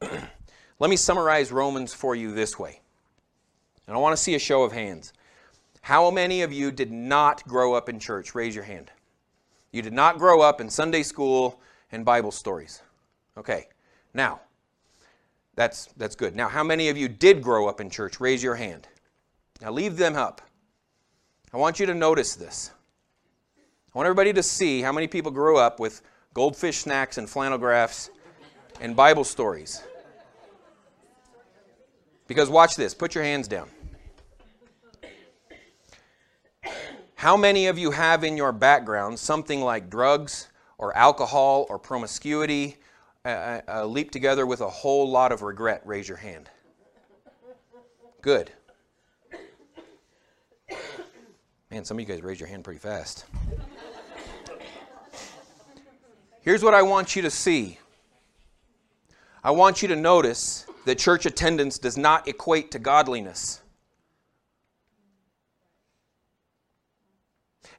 Let 0.00 0.90
me 0.90 0.96
summarize 0.96 1.52
Romans 1.52 1.94
for 1.94 2.14
you 2.14 2.32
this 2.34 2.58
way. 2.58 2.80
And 3.86 3.96
I 3.96 4.00
want 4.00 4.16
to 4.16 4.22
see 4.22 4.34
a 4.34 4.38
show 4.38 4.62
of 4.62 4.72
hands. 4.72 5.12
How 5.82 6.10
many 6.10 6.42
of 6.42 6.52
you 6.52 6.70
did 6.70 6.92
not 6.92 7.46
grow 7.46 7.74
up 7.74 7.88
in 7.88 7.98
church? 7.98 8.34
Raise 8.34 8.54
your 8.54 8.64
hand. 8.64 8.90
You 9.72 9.82
did 9.82 9.92
not 9.92 10.18
grow 10.18 10.40
up 10.40 10.60
in 10.60 10.70
Sunday 10.70 11.02
school 11.02 11.60
and 11.90 12.04
Bible 12.04 12.30
stories. 12.30 12.82
Okay. 13.36 13.68
Now, 14.14 14.40
that's 15.54 15.86
that's 15.96 16.14
good. 16.14 16.36
Now, 16.36 16.48
how 16.48 16.62
many 16.62 16.88
of 16.88 16.96
you 16.96 17.08
did 17.08 17.42
grow 17.42 17.68
up 17.68 17.80
in 17.80 17.90
church? 17.90 18.20
Raise 18.20 18.42
your 18.42 18.54
hand. 18.54 18.88
Now 19.60 19.70
leave 19.72 19.96
them 19.96 20.16
up. 20.16 20.40
I 21.54 21.58
want 21.58 21.78
you 21.78 21.84
to 21.86 21.94
notice 21.94 22.34
this. 22.34 22.70
I 23.94 23.98
want 23.98 24.06
everybody 24.06 24.32
to 24.32 24.42
see 24.42 24.80
how 24.80 24.90
many 24.90 25.06
people 25.06 25.30
grew 25.30 25.58
up 25.58 25.78
with 25.78 26.00
goldfish 26.32 26.78
snacks 26.78 27.18
and 27.18 27.28
flannel 27.28 27.58
graphs 27.58 28.08
and 28.80 28.96
Bible 28.96 29.24
stories. 29.24 29.82
Because 32.26 32.48
watch 32.48 32.74
this, 32.76 32.94
put 32.94 33.14
your 33.14 33.22
hands 33.22 33.48
down. 33.48 33.68
How 37.16 37.36
many 37.36 37.66
of 37.66 37.78
you 37.78 37.90
have 37.90 38.24
in 38.24 38.38
your 38.38 38.52
background 38.52 39.18
something 39.18 39.60
like 39.60 39.90
drugs 39.90 40.48
or 40.78 40.96
alcohol 40.96 41.66
or 41.68 41.78
promiscuity 41.78 42.78
uh, 43.26 43.60
uh, 43.68 43.84
leap 43.84 44.10
together 44.10 44.46
with 44.46 44.62
a 44.62 44.70
whole 44.70 45.08
lot 45.10 45.32
of 45.32 45.42
regret? 45.42 45.82
Raise 45.84 46.08
your 46.08 46.16
hand. 46.16 46.48
Good. 48.22 48.50
Man, 51.72 51.86
some 51.86 51.96
of 51.96 52.00
you 52.06 52.06
guys 52.06 52.22
raise 52.22 52.38
your 52.38 52.50
hand 52.50 52.64
pretty 52.64 52.78
fast. 52.78 53.24
Here's 56.42 56.62
what 56.62 56.74
I 56.74 56.82
want 56.82 57.16
you 57.16 57.22
to 57.22 57.30
see 57.30 57.78
I 59.42 59.52
want 59.52 59.80
you 59.80 59.88
to 59.88 59.96
notice 59.96 60.66
that 60.84 60.98
church 60.98 61.24
attendance 61.24 61.78
does 61.78 61.96
not 61.96 62.28
equate 62.28 62.72
to 62.72 62.78
godliness. 62.78 63.62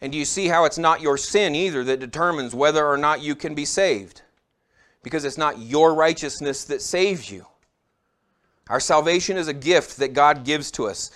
And 0.02 0.12
do 0.12 0.18
you 0.18 0.26
see 0.26 0.48
how 0.48 0.66
it's 0.66 0.80
not 0.80 1.00
your 1.00 1.16
sin 1.16 1.54
either 1.54 1.84
that 1.84 2.00
determines 2.00 2.56
whether 2.56 2.88
or 2.88 2.98
not 2.98 3.22
you 3.22 3.36
can 3.36 3.54
be 3.54 3.64
saved? 3.64 4.24
Because 5.04 5.24
it's 5.24 5.38
not 5.38 5.60
your 5.60 5.94
righteousness 5.94 6.64
that 6.66 6.82
saves 6.82 7.30
you. 7.30 7.46
Our 8.70 8.80
salvation 8.80 9.38
is 9.38 9.48
a 9.48 9.54
gift 9.54 9.98
that 9.98 10.14
God 10.14 10.46
gives 10.46 10.72
to 10.72 10.88
us. 10.88 11.12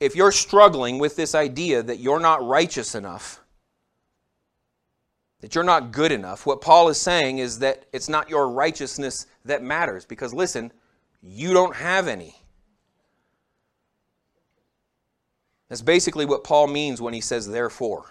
If 0.00 0.16
you're 0.16 0.32
struggling 0.32 0.98
with 0.98 1.14
this 1.14 1.34
idea 1.34 1.82
that 1.82 2.00
you're 2.00 2.20
not 2.20 2.44
righteous 2.44 2.94
enough, 2.94 3.40
that 5.40 5.54
you're 5.54 5.62
not 5.64 5.92
good 5.92 6.10
enough. 6.10 6.46
What 6.46 6.60
Paul 6.60 6.88
is 6.88 6.98
saying 6.98 7.38
is 7.38 7.58
that 7.60 7.84
it's 7.92 8.08
not 8.08 8.28
your 8.30 8.48
righteousness 8.48 9.26
that 9.44 9.62
matters 9.62 10.04
because, 10.04 10.34
listen, 10.34 10.72
you 11.22 11.52
don't 11.52 11.76
have 11.76 12.08
any. 12.08 12.34
That's 15.68 15.82
basically 15.82 16.24
what 16.24 16.44
Paul 16.44 16.66
means 16.66 17.00
when 17.00 17.14
he 17.14 17.20
says, 17.20 17.46
therefore. 17.46 18.06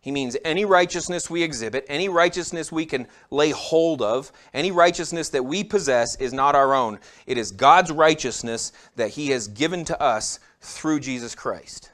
He 0.00 0.10
means 0.10 0.36
any 0.44 0.64
righteousness 0.64 1.28
we 1.28 1.42
exhibit, 1.42 1.84
any 1.88 2.08
righteousness 2.08 2.72
we 2.72 2.86
can 2.86 3.06
lay 3.30 3.50
hold 3.50 4.00
of, 4.00 4.32
any 4.54 4.70
righteousness 4.70 5.28
that 5.30 5.44
we 5.44 5.62
possess 5.62 6.16
is 6.16 6.32
not 6.32 6.54
our 6.54 6.74
own. 6.74 6.98
It 7.26 7.36
is 7.36 7.50
God's 7.50 7.92
righteousness 7.92 8.72
that 8.96 9.10
He 9.10 9.28
has 9.28 9.46
given 9.46 9.84
to 9.86 10.00
us 10.00 10.40
through 10.60 11.00
Jesus 11.00 11.34
Christ. 11.34 11.90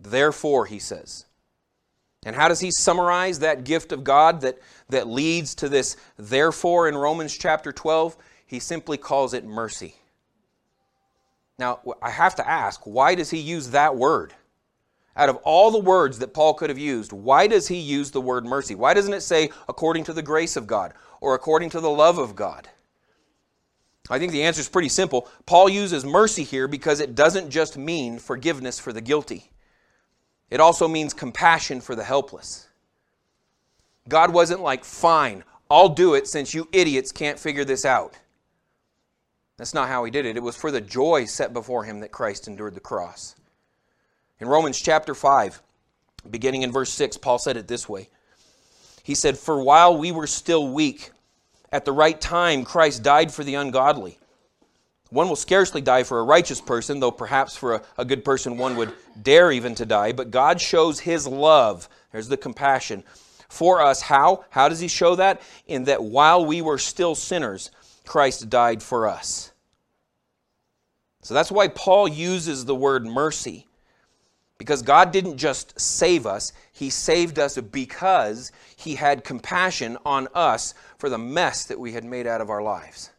Therefore, 0.00 0.66
he 0.66 0.78
says, 0.78 1.24
and 2.26 2.36
how 2.36 2.48
does 2.48 2.60
he 2.60 2.70
summarize 2.70 3.40
that 3.40 3.64
gift 3.64 3.92
of 3.92 4.04
God 4.04 4.42
that, 4.42 4.58
that 4.88 5.08
leads 5.08 5.54
to 5.56 5.68
this 5.68 5.96
therefore 6.18 6.88
in 6.88 6.96
Romans 6.96 7.36
chapter 7.36 7.72
12? 7.72 8.16
He 8.46 8.60
simply 8.60 8.96
calls 8.96 9.34
it 9.34 9.44
mercy. 9.44 9.94
Now, 11.58 11.80
I 12.02 12.10
have 12.10 12.34
to 12.36 12.48
ask, 12.48 12.80
why 12.84 13.14
does 13.14 13.30
he 13.30 13.38
use 13.38 13.70
that 13.70 13.96
word? 13.96 14.34
Out 15.16 15.28
of 15.28 15.36
all 15.44 15.70
the 15.70 15.78
words 15.78 16.18
that 16.18 16.34
Paul 16.34 16.54
could 16.54 16.70
have 16.70 16.78
used, 16.78 17.12
why 17.12 17.46
does 17.46 17.68
he 17.68 17.78
use 17.78 18.10
the 18.10 18.20
word 18.20 18.44
mercy? 18.44 18.74
Why 18.74 18.94
doesn't 18.94 19.12
it 19.12 19.20
say 19.20 19.50
according 19.68 20.04
to 20.04 20.12
the 20.12 20.22
grace 20.22 20.56
of 20.56 20.66
God 20.66 20.92
or 21.20 21.34
according 21.34 21.70
to 21.70 21.80
the 21.80 21.90
love 21.90 22.18
of 22.18 22.34
God? 22.34 22.68
I 24.10 24.18
think 24.18 24.32
the 24.32 24.42
answer 24.42 24.60
is 24.60 24.68
pretty 24.68 24.88
simple. 24.88 25.28
Paul 25.46 25.68
uses 25.68 26.04
mercy 26.04 26.42
here 26.42 26.68
because 26.68 27.00
it 27.00 27.14
doesn't 27.14 27.50
just 27.50 27.78
mean 27.78 28.18
forgiveness 28.18 28.78
for 28.78 28.92
the 28.92 29.00
guilty. 29.00 29.50
It 30.50 30.60
also 30.60 30.88
means 30.88 31.14
compassion 31.14 31.80
for 31.80 31.94
the 31.94 32.04
helpless. 32.04 32.68
God 34.08 34.32
wasn't 34.32 34.60
like, 34.60 34.84
fine, 34.84 35.42
I'll 35.70 35.88
do 35.88 36.14
it 36.14 36.28
since 36.28 36.52
you 36.52 36.68
idiots 36.72 37.12
can't 37.12 37.38
figure 37.38 37.64
this 37.64 37.84
out. 37.84 38.18
That's 39.56 39.72
not 39.72 39.88
how 39.88 40.04
he 40.04 40.10
did 40.10 40.26
it. 40.26 40.36
It 40.36 40.42
was 40.42 40.56
for 40.56 40.70
the 40.70 40.80
joy 40.80 41.24
set 41.24 41.52
before 41.52 41.84
him 41.84 42.00
that 42.00 42.12
Christ 42.12 42.48
endured 42.48 42.74
the 42.74 42.80
cross. 42.80 43.36
In 44.40 44.48
Romans 44.48 44.80
chapter 44.80 45.14
5, 45.14 45.62
beginning 46.30 46.62
in 46.62 46.72
verse 46.72 46.90
6, 46.92 47.18
Paul 47.18 47.38
said 47.38 47.56
it 47.56 47.68
this 47.68 47.88
way 47.88 48.08
He 49.02 49.14
said, 49.14 49.38
For 49.38 49.62
while 49.62 49.96
we 49.96 50.12
were 50.12 50.26
still 50.26 50.68
weak, 50.68 51.10
at 51.70 51.84
the 51.84 51.92
right 51.92 52.20
time 52.20 52.64
Christ 52.64 53.02
died 53.02 53.32
for 53.32 53.44
the 53.44 53.54
ungodly. 53.54 54.18
One 55.10 55.28
will 55.28 55.36
scarcely 55.36 55.80
die 55.80 56.02
for 56.02 56.18
a 56.18 56.24
righteous 56.24 56.60
person, 56.60 56.98
though 56.98 57.12
perhaps 57.12 57.56
for 57.56 57.74
a, 57.74 57.82
a, 57.98 58.04
good 58.04 58.24
person 58.24 58.56
one 58.56 58.76
would 58.76 58.92
dare 59.22 59.52
even 59.52 59.74
to 59.76 59.86
die. 59.86 60.12
But 60.12 60.32
God 60.32 60.60
shows 60.60 60.98
his 60.98 61.26
love. 61.26 61.88
There's 62.10 62.26
the 62.26 62.36
compassion 62.36 63.04
for 63.48 63.80
us. 63.80 64.00
How? 64.00 64.44
How 64.50 64.68
does 64.68 64.80
he 64.80 64.88
show 64.88 65.14
that? 65.14 65.40
In 65.66 65.84
that 65.84 66.02
while 66.02 66.44
we 66.44 66.62
were 66.62 66.78
still 66.78 67.14
sinners, 67.14 67.70
Christ 68.04 68.50
died 68.50 68.82
for 68.82 69.06
us. 69.06 69.52
So 71.22 71.32
that's 71.32 71.52
why 71.52 71.68
Paul 71.68 72.08
uses 72.08 72.64
the 72.64 72.74
word 72.74 73.06
mercy. 73.06 73.66
Because 74.58 74.82
God 74.82 75.10
didn't 75.10 75.36
just 75.36 75.78
save 75.78 76.26
us, 76.26 76.52
He 76.72 76.90
saved 76.90 77.38
us 77.38 77.58
because 77.58 78.52
He 78.76 78.94
had 78.94 79.24
compassion 79.24 79.98
on 80.04 80.28
us 80.34 80.74
for 80.98 81.08
the 81.08 81.18
mess 81.18 81.64
that 81.66 81.80
we 81.80 81.92
had 81.92 82.04
made 82.04 82.26
out 82.26 82.40
of 82.40 82.50
our 82.50 82.62
lives. 82.62 83.10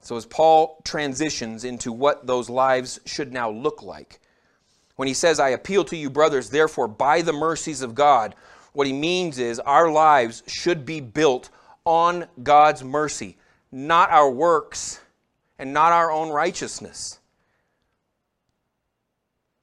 So, 0.00 0.16
as 0.16 0.24
Paul 0.24 0.80
transitions 0.84 1.64
into 1.64 1.90
what 1.90 2.28
those 2.28 2.48
lives 2.48 3.00
should 3.06 3.32
now 3.32 3.50
look 3.50 3.82
like, 3.82 4.20
when 4.94 5.08
he 5.08 5.14
says, 5.14 5.40
I 5.40 5.48
appeal 5.50 5.84
to 5.86 5.96
you, 5.96 6.10
brothers, 6.10 6.48
therefore, 6.50 6.88
by 6.88 7.22
the 7.22 7.32
mercies 7.32 7.82
of 7.82 7.94
God, 7.94 8.34
what 8.72 8.86
he 8.86 8.92
means 8.92 9.38
is 9.38 9.58
our 9.60 9.90
lives 9.90 10.42
should 10.46 10.86
be 10.86 11.00
built 11.00 11.50
on 11.84 12.26
God's 12.42 12.84
mercy, 12.84 13.36
not 13.72 14.10
our 14.10 14.30
works 14.30 15.00
and 15.58 15.72
not 15.72 15.92
our 15.92 16.10
own 16.10 16.30
righteousness. 16.30 17.18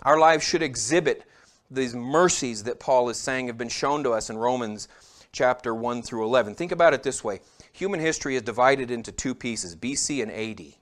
Our 0.01 0.19
lives 0.19 0.43
should 0.43 0.63
exhibit 0.63 1.23
these 1.71 1.95
mercies 1.95 2.63
that 2.63 2.79
Paul 2.79 3.09
is 3.09 3.17
saying 3.17 3.47
have 3.47 3.57
been 3.57 3.69
shown 3.69 4.03
to 4.03 4.11
us 4.11 4.29
in 4.29 4.37
Romans 4.37 4.87
chapter 5.31 5.73
1 5.73 6.01
through 6.03 6.25
11. 6.25 6.55
Think 6.55 6.71
about 6.71 6.93
it 6.93 7.03
this 7.03 7.23
way 7.23 7.41
human 7.71 7.99
history 7.99 8.35
is 8.35 8.41
divided 8.41 8.91
into 8.91 9.11
two 9.11 9.33
pieces 9.33 9.75
BC 9.75 10.21
and 10.21 10.31
AD. 10.31 10.73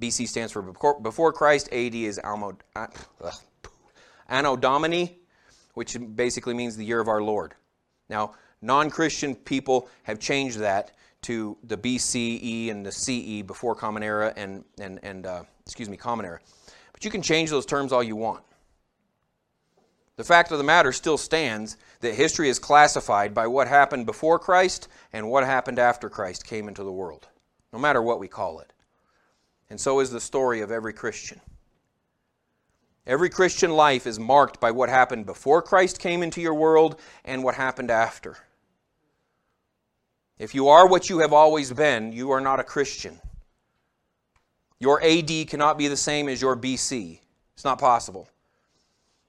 BC 0.00 0.28
stands 0.28 0.52
for 0.52 0.62
before 1.00 1.32
Christ, 1.32 1.68
AD 1.72 1.94
is 1.94 2.20
Almo, 2.22 2.56
Anno 4.28 4.56
Domini, 4.56 5.18
which 5.74 5.96
basically 6.14 6.54
means 6.54 6.76
the 6.76 6.84
year 6.84 7.00
of 7.00 7.08
our 7.08 7.22
Lord. 7.22 7.54
Now, 8.08 8.34
non 8.60 8.90
Christian 8.90 9.34
people 9.34 9.88
have 10.02 10.18
changed 10.18 10.58
that 10.58 10.92
to 11.26 11.56
the 11.64 11.76
BCE 11.76 12.70
and 12.70 12.86
the 12.86 12.92
CE 12.92 13.44
before 13.44 13.74
Common 13.74 14.04
Era 14.04 14.32
and, 14.36 14.64
and, 14.80 15.00
and 15.02 15.26
uh, 15.26 15.42
excuse 15.64 15.88
me, 15.88 15.96
Common 15.96 16.24
Era. 16.24 16.38
But 16.92 17.04
you 17.04 17.10
can 17.10 17.20
change 17.20 17.50
those 17.50 17.66
terms 17.66 17.92
all 17.92 18.02
you 18.02 18.14
want. 18.14 18.44
The 20.14 20.22
fact 20.22 20.52
of 20.52 20.58
the 20.58 20.64
matter 20.64 20.92
still 20.92 21.18
stands 21.18 21.78
that 22.00 22.14
history 22.14 22.48
is 22.48 22.60
classified 22.60 23.34
by 23.34 23.48
what 23.48 23.66
happened 23.66 24.06
before 24.06 24.38
Christ 24.38 24.86
and 25.12 25.28
what 25.28 25.44
happened 25.44 25.80
after 25.80 26.08
Christ 26.08 26.46
came 26.46 26.68
into 26.68 26.84
the 26.84 26.92
world. 26.92 27.26
no 27.72 27.80
matter 27.80 28.00
what 28.00 28.20
we 28.20 28.28
call 28.28 28.60
it. 28.60 28.72
And 29.68 29.80
so 29.80 29.98
is 29.98 30.10
the 30.10 30.20
story 30.20 30.60
of 30.60 30.70
every 30.70 30.92
Christian. 30.92 31.40
Every 33.04 33.28
Christian 33.28 33.72
life 33.72 34.06
is 34.06 34.18
marked 34.18 34.60
by 34.60 34.70
what 34.70 34.88
happened 34.88 35.26
before 35.26 35.60
Christ 35.60 35.98
came 35.98 36.22
into 36.22 36.40
your 36.40 36.54
world 36.54 36.98
and 37.24 37.42
what 37.42 37.56
happened 37.56 37.90
after. 37.90 38.38
If 40.38 40.54
you 40.54 40.68
are 40.68 40.86
what 40.86 41.08
you 41.08 41.20
have 41.20 41.32
always 41.32 41.72
been, 41.72 42.12
you 42.12 42.30
are 42.30 42.40
not 42.40 42.60
a 42.60 42.64
Christian. 42.64 43.18
Your 44.78 45.02
AD 45.02 45.48
cannot 45.48 45.78
be 45.78 45.88
the 45.88 45.96
same 45.96 46.28
as 46.28 46.42
your 46.42 46.56
BC. 46.56 47.20
It's 47.54 47.64
not 47.64 47.78
possible. 47.78 48.28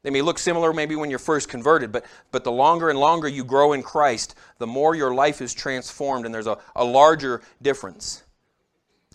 They 0.03 0.09
may 0.09 0.21
look 0.21 0.37
similar 0.37 0.73
maybe 0.73 0.95
when 0.95 1.09
you're 1.09 1.19
first 1.19 1.49
converted, 1.49 1.91
but, 1.91 2.05
but 2.31 2.43
the 2.43 2.51
longer 2.51 2.89
and 2.89 2.99
longer 2.99 3.27
you 3.27 3.43
grow 3.43 3.73
in 3.73 3.83
Christ, 3.83 4.35
the 4.57 4.67
more 4.67 4.95
your 4.95 5.13
life 5.13 5.41
is 5.41 5.53
transformed 5.53 6.25
and 6.25 6.33
there's 6.33 6.47
a, 6.47 6.57
a 6.75 6.83
larger 6.83 7.41
difference. 7.61 8.23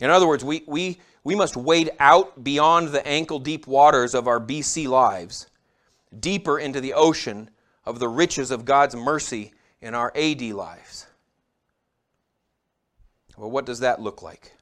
In 0.01 0.11
other 0.11 0.27
words, 0.27 0.45
we, 0.45 0.65
we, 0.67 0.99
we 1.25 1.35
must 1.35 1.57
wade 1.57 1.91
out 2.01 2.43
beyond 2.43 2.89
the 2.89 3.07
ankle 3.07 3.39
deep 3.39 3.67
waters 3.67 4.15
of 4.15 4.27
our 4.27 4.41
BC 4.41 4.89
lives, 4.89 5.47
deeper 6.19 6.59
into 6.59 6.81
the 6.81 6.95
ocean 6.95 7.51
of 7.85 7.99
the 7.99 8.09
riches 8.09 8.51
of 8.51 8.65
God's 8.65 8.97
mercy 8.97 9.53
in 9.81 9.95
our 9.95 10.13
AD 10.17 10.43
lives. 10.43 11.07
Well, 13.37 13.51
what 13.51 13.67
does 13.67 13.81
that 13.81 14.01
look 14.01 14.23
like? 14.23 14.53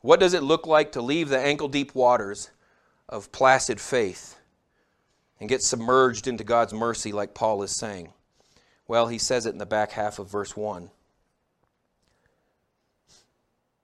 What 0.00 0.20
does 0.20 0.34
it 0.34 0.42
look 0.42 0.66
like 0.66 0.92
to 0.92 1.02
leave 1.02 1.28
the 1.28 1.38
ankle 1.38 1.68
deep 1.68 1.94
waters 1.94 2.50
of 3.08 3.32
placid 3.32 3.80
faith 3.80 4.36
and 5.40 5.48
get 5.48 5.62
submerged 5.62 6.26
into 6.26 6.44
God's 6.44 6.72
mercy, 6.72 7.12
like 7.12 7.34
Paul 7.34 7.62
is 7.62 7.76
saying? 7.76 8.12
Well, 8.88 9.08
he 9.08 9.18
says 9.18 9.46
it 9.46 9.52
in 9.52 9.58
the 9.58 9.66
back 9.66 9.92
half 9.92 10.18
of 10.18 10.30
verse 10.30 10.56
1. 10.56 10.90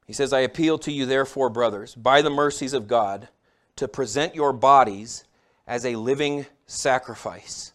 He 0.06 0.12
says, 0.12 0.32
I 0.32 0.40
appeal 0.40 0.78
to 0.78 0.92
you, 0.92 1.06
therefore, 1.06 1.48
brothers, 1.48 1.94
by 1.94 2.22
the 2.22 2.30
mercies 2.30 2.72
of 2.72 2.88
God, 2.88 3.28
to 3.76 3.88
present 3.88 4.34
your 4.34 4.52
bodies 4.52 5.24
as 5.66 5.86
a 5.86 5.96
living 5.96 6.46
sacrifice. 6.66 7.72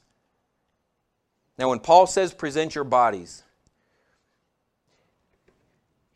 Now, 1.58 1.70
when 1.70 1.80
Paul 1.80 2.06
says 2.06 2.34
present 2.34 2.76
your 2.76 2.84
bodies, 2.84 3.44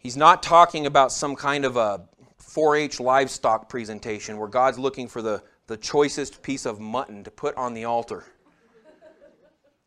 he's 0.01 0.17
not 0.17 0.43
talking 0.43 0.85
about 0.85 1.11
some 1.11 1.35
kind 1.35 1.63
of 1.63 1.77
a 1.77 2.01
4 2.37 2.75
H 2.75 2.99
livestock 2.99 3.69
presentation 3.69 4.37
where 4.37 4.49
God's 4.49 4.77
looking 4.77 5.07
for 5.07 5.21
the, 5.21 5.41
the 5.67 5.77
choicest 5.77 6.41
piece 6.41 6.65
of 6.65 6.81
mutton 6.81 7.23
to 7.23 7.31
put 7.31 7.55
on 7.55 7.73
the 7.73 7.85
altar. 7.85 8.25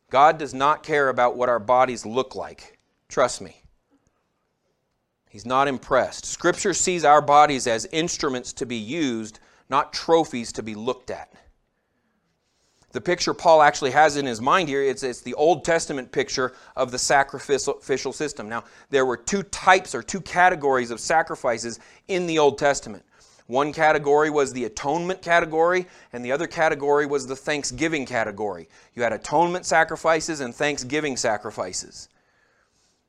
God 0.09 0.37
does 0.37 0.53
not 0.53 0.81
care 0.81 1.09
about 1.09 1.35
what 1.35 1.49
our 1.49 1.59
bodies 1.59 2.05
look 2.05 2.35
like. 2.35 2.79
Trust 3.09 3.41
me. 3.41 3.61
He's 5.29 5.45
not 5.45 5.67
impressed. 5.67 6.25
Scripture 6.25 6.73
sees 6.73 7.03
our 7.03 7.21
bodies 7.21 7.67
as 7.67 7.85
instruments 7.91 8.53
to 8.53 8.65
be 8.65 8.77
used, 8.77 9.39
not 9.69 9.91
trophies 9.91 10.53
to 10.53 10.63
be 10.63 10.75
looked 10.75 11.11
at. 11.11 11.33
The 12.95 13.01
picture 13.01 13.33
Paul 13.33 13.61
actually 13.61 13.91
has 13.91 14.15
in 14.15 14.25
his 14.25 14.39
mind 14.39 14.69
here, 14.69 14.81
it's, 14.81 15.03
it's 15.03 15.19
the 15.19 15.33
Old 15.33 15.65
Testament 15.65 16.13
picture 16.13 16.53
of 16.77 16.91
the 16.91 16.97
sacrificial 16.97 18.13
system. 18.13 18.47
Now, 18.47 18.63
there 18.89 19.05
were 19.05 19.17
two 19.17 19.43
types 19.43 19.93
or 19.93 20.01
two 20.01 20.21
categories 20.21 20.91
of 20.91 21.01
sacrifices 21.01 21.81
in 22.07 22.25
the 22.25 22.39
Old 22.39 22.57
Testament. 22.57 23.03
One 23.47 23.73
category 23.73 24.29
was 24.29 24.53
the 24.53 24.63
atonement 24.63 25.21
category, 25.21 25.87
and 26.13 26.23
the 26.23 26.31
other 26.31 26.47
category 26.47 27.05
was 27.05 27.27
the 27.27 27.35
thanksgiving 27.35 28.05
category. 28.05 28.69
You 28.93 29.03
had 29.03 29.11
atonement 29.11 29.65
sacrifices 29.65 30.39
and 30.39 30.55
thanksgiving 30.55 31.17
sacrifices. 31.17 32.07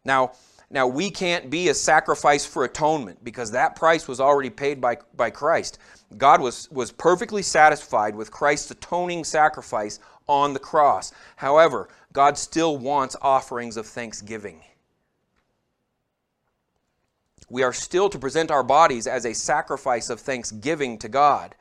Now, 0.04 0.32
now, 0.68 0.88
we 0.88 1.10
can't 1.10 1.48
be 1.48 1.68
a 1.68 1.74
sacrifice 1.74 2.44
for 2.44 2.64
atonement 2.64 3.22
because 3.22 3.52
that 3.52 3.76
price 3.76 4.08
was 4.08 4.20
already 4.20 4.50
paid 4.50 4.80
by, 4.80 4.98
by 5.16 5.30
Christ. 5.30 5.78
God 6.16 6.40
was, 6.40 6.68
was 6.72 6.90
perfectly 6.90 7.42
satisfied 7.42 8.16
with 8.16 8.32
Christ's 8.32 8.72
atoning 8.72 9.22
sacrifice 9.22 10.00
on 10.26 10.52
the 10.52 10.58
cross. 10.58 11.12
However, 11.36 11.88
God 12.12 12.36
still 12.36 12.78
wants 12.78 13.14
offerings 13.22 13.76
of 13.76 13.86
thanksgiving. 13.86 14.60
We 17.48 17.62
are 17.62 17.72
still 17.72 18.08
to 18.08 18.18
present 18.18 18.50
our 18.50 18.64
bodies 18.64 19.06
as 19.06 19.24
a 19.24 19.34
sacrifice 19.34 20.10
of 20.10 20.18
thanksgiving 20.18 20.98
to 20.98 21.08
God. 21.08 21.54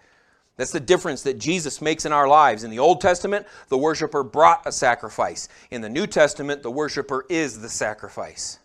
That's 0.57 0.71
the 0.71 0.79
difference 0.79 1.21
that 1.23 1.37
Jesus 1.37 1.79
makes 1.79 2.05
in 2.05 2.11
our 2.11 2.27
lives. 2.27 2.63
In 2.63 2.71
the 2.71 2.79
Old 2.79 3.01
Testament, 3.01 3.45
the 3.67 3.77
worshiper 3.77 4.23
brought 4.23 4.65
a 4.65 4.71
sacrifice. 4.71 5.47
In 5.69 5.81
the 5.81 5.89
New 5.89 6.07
Testament, 6.07 6.63
the 6.63 6.71
worshiper 6.71 7.25
is 7.29 7.61
the 7.61 7.69
sacrifice. 7.69 8.57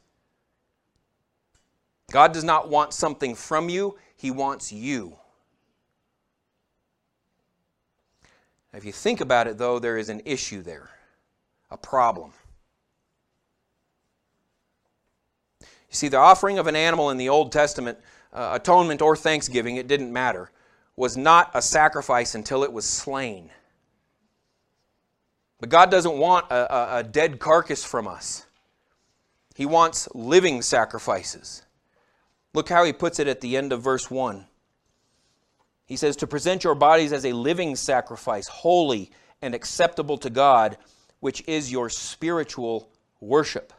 God 2.11 2.33
does 2.33 2.45
not 2.45 2.69
want 2.69 2.93
something 2.93 3.35
from 3.35 3.69
you, 3.69 3.97
He 4.17 4.31
wants 4.31 4.73
you. 4.73 5.17
If 8.73 8.85
you 8.85 8.93
think 8.93 9.21
about 9.21 9.47
it, 9.47 9.59
though, 9.59 9.79
there 9.79 9.97
is 9.97 10.09
an 10.09 10.23
issue 10.25 10.63
there, 10.63 10.91
a 11.71 11.77
problem. 11.77 12.33
You 15.61 15.97
see, 15.97 16.09
the 16.09 16.19
offering 16.19 16.59
of 16.59 16.67
an 16.69 16.77
animal 16.77 17.11
in 17.11 17.17
the 17.17 17.29
Old 17.29 17.51
Testament, 17.51 17.99
uh, 18.33 18.53
atonement 18.55 19.03
or 19.03 19.17
thanksgiving, 19.17 19.77
it 19.77 19.89
didn't 19.89 20.13
matter, 20.13 20.51
was 20.95 21.17
not 21.17 21.51
a 21.55 21.63
sacrifice 21.63 22.35
until 22.35 22.63
it 22.63 22.73
was 22.73 22.85
slain. 22.85 23.51
But 25.59 25.69
God 25.69 25.91
doesn't 25.91 26.17
want 26.17 26.51
a, 26.51 26.75
a, 26.75 26.99
a 26.99 27.03
dead 27.03 27.41
carcass 27.41 27.85
from 27.85 28.07
us, 28.07 28.47
He 29.55 29.67
wants 29.67 30.09
living 30.15 30.63
sacrifices. 30.63 31.63
Look 32.53 32.69
how 32.69 32.85
he 32.85 32.93
puts 32.93 33.19
it 33.19 33.29
at 33.29 33.41
the 33.41 33.57
end 33.57 33.73
of 33.73 33.83
verse 33.83 34.11
1. 34.11 34.47
He 35.87 35.97
says, 35.97 36.17
To 36.17 36.27
present 36.27 36.65
your 36.65 36.75
bodies 36.75 37.13
as 37.13 37.25
a 37.25 37.33
living 37.33 37.77
sacrifice, 37.77 38.49
holy 38.49 39.11
and 39.43 39.55
acceptable 39.55 40.19
to 40.19 40.31
God, 40.31 40.77
which 41.21 41.43
is 41.47 41.71
your 41.71 41.89
spiritual 41.89 42.89
worship. 43.21 43.73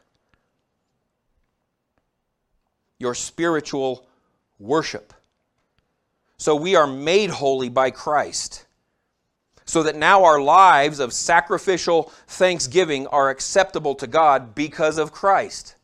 Your 3.00 3.16
spiritual 3.16 4.08
worship. 4.60 5.14
So 6.38 6.56
we 6.56 6.76
are 6.76 6.88
made 6.88 7.30
holy 7.30 7.70
by 7.70 7.92
Christ, 7.92 8.66
so 9.66 9.84
that 9.84 9.96
now 9.96 10.24
our 10.24 10.42
lives 10.42 11.00
of 11.00 11.14
sacrificial 11.14 12.12
thanksgiving 12.28 13.08
are 13.08 13.30
acceptable 13.30 13.96
to 13.96 14.08
God 14.08 14.56
because 14.56 14.98
of 14.98 15.12
Christ. 15.12 15.76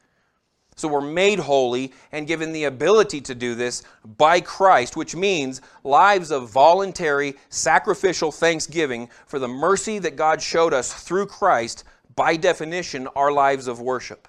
So 0.78 0.88
we're 0.88 1.02
made 1.02 1.40
holy 1.40 1.92
and 2.12 2.28
given 2.28 2.54
the 2.54 2.66
ability 2.66 3.20
to 3.22 3.36
do 3.36 3.56
this 3.56 3.82
by 4.06 4.40
Christ, 4.40 4.96
which 4.96 5.16
means 5.16 5.60
lives 5.84 6.30
of 6.32 6.52
voluntary, 6.52 7.36
sacrificial 7.50 8.32
thanksgiving 8.32 9.10
for 9.26 9.40
the 9.40 9.48
mercy 9.48 9.98
that 9.98 10.16
God 10.16 10.40
showed 10.40 10.76
us 10.76 10.94
through 10.94 11.26
Christ, 11.26 11.84
by 12.16 12.36
definition, 12.36 13.08
are 13.16 13.32
lives 13.32 13.68
of 13.68 13.82
worship. 13.82 14.28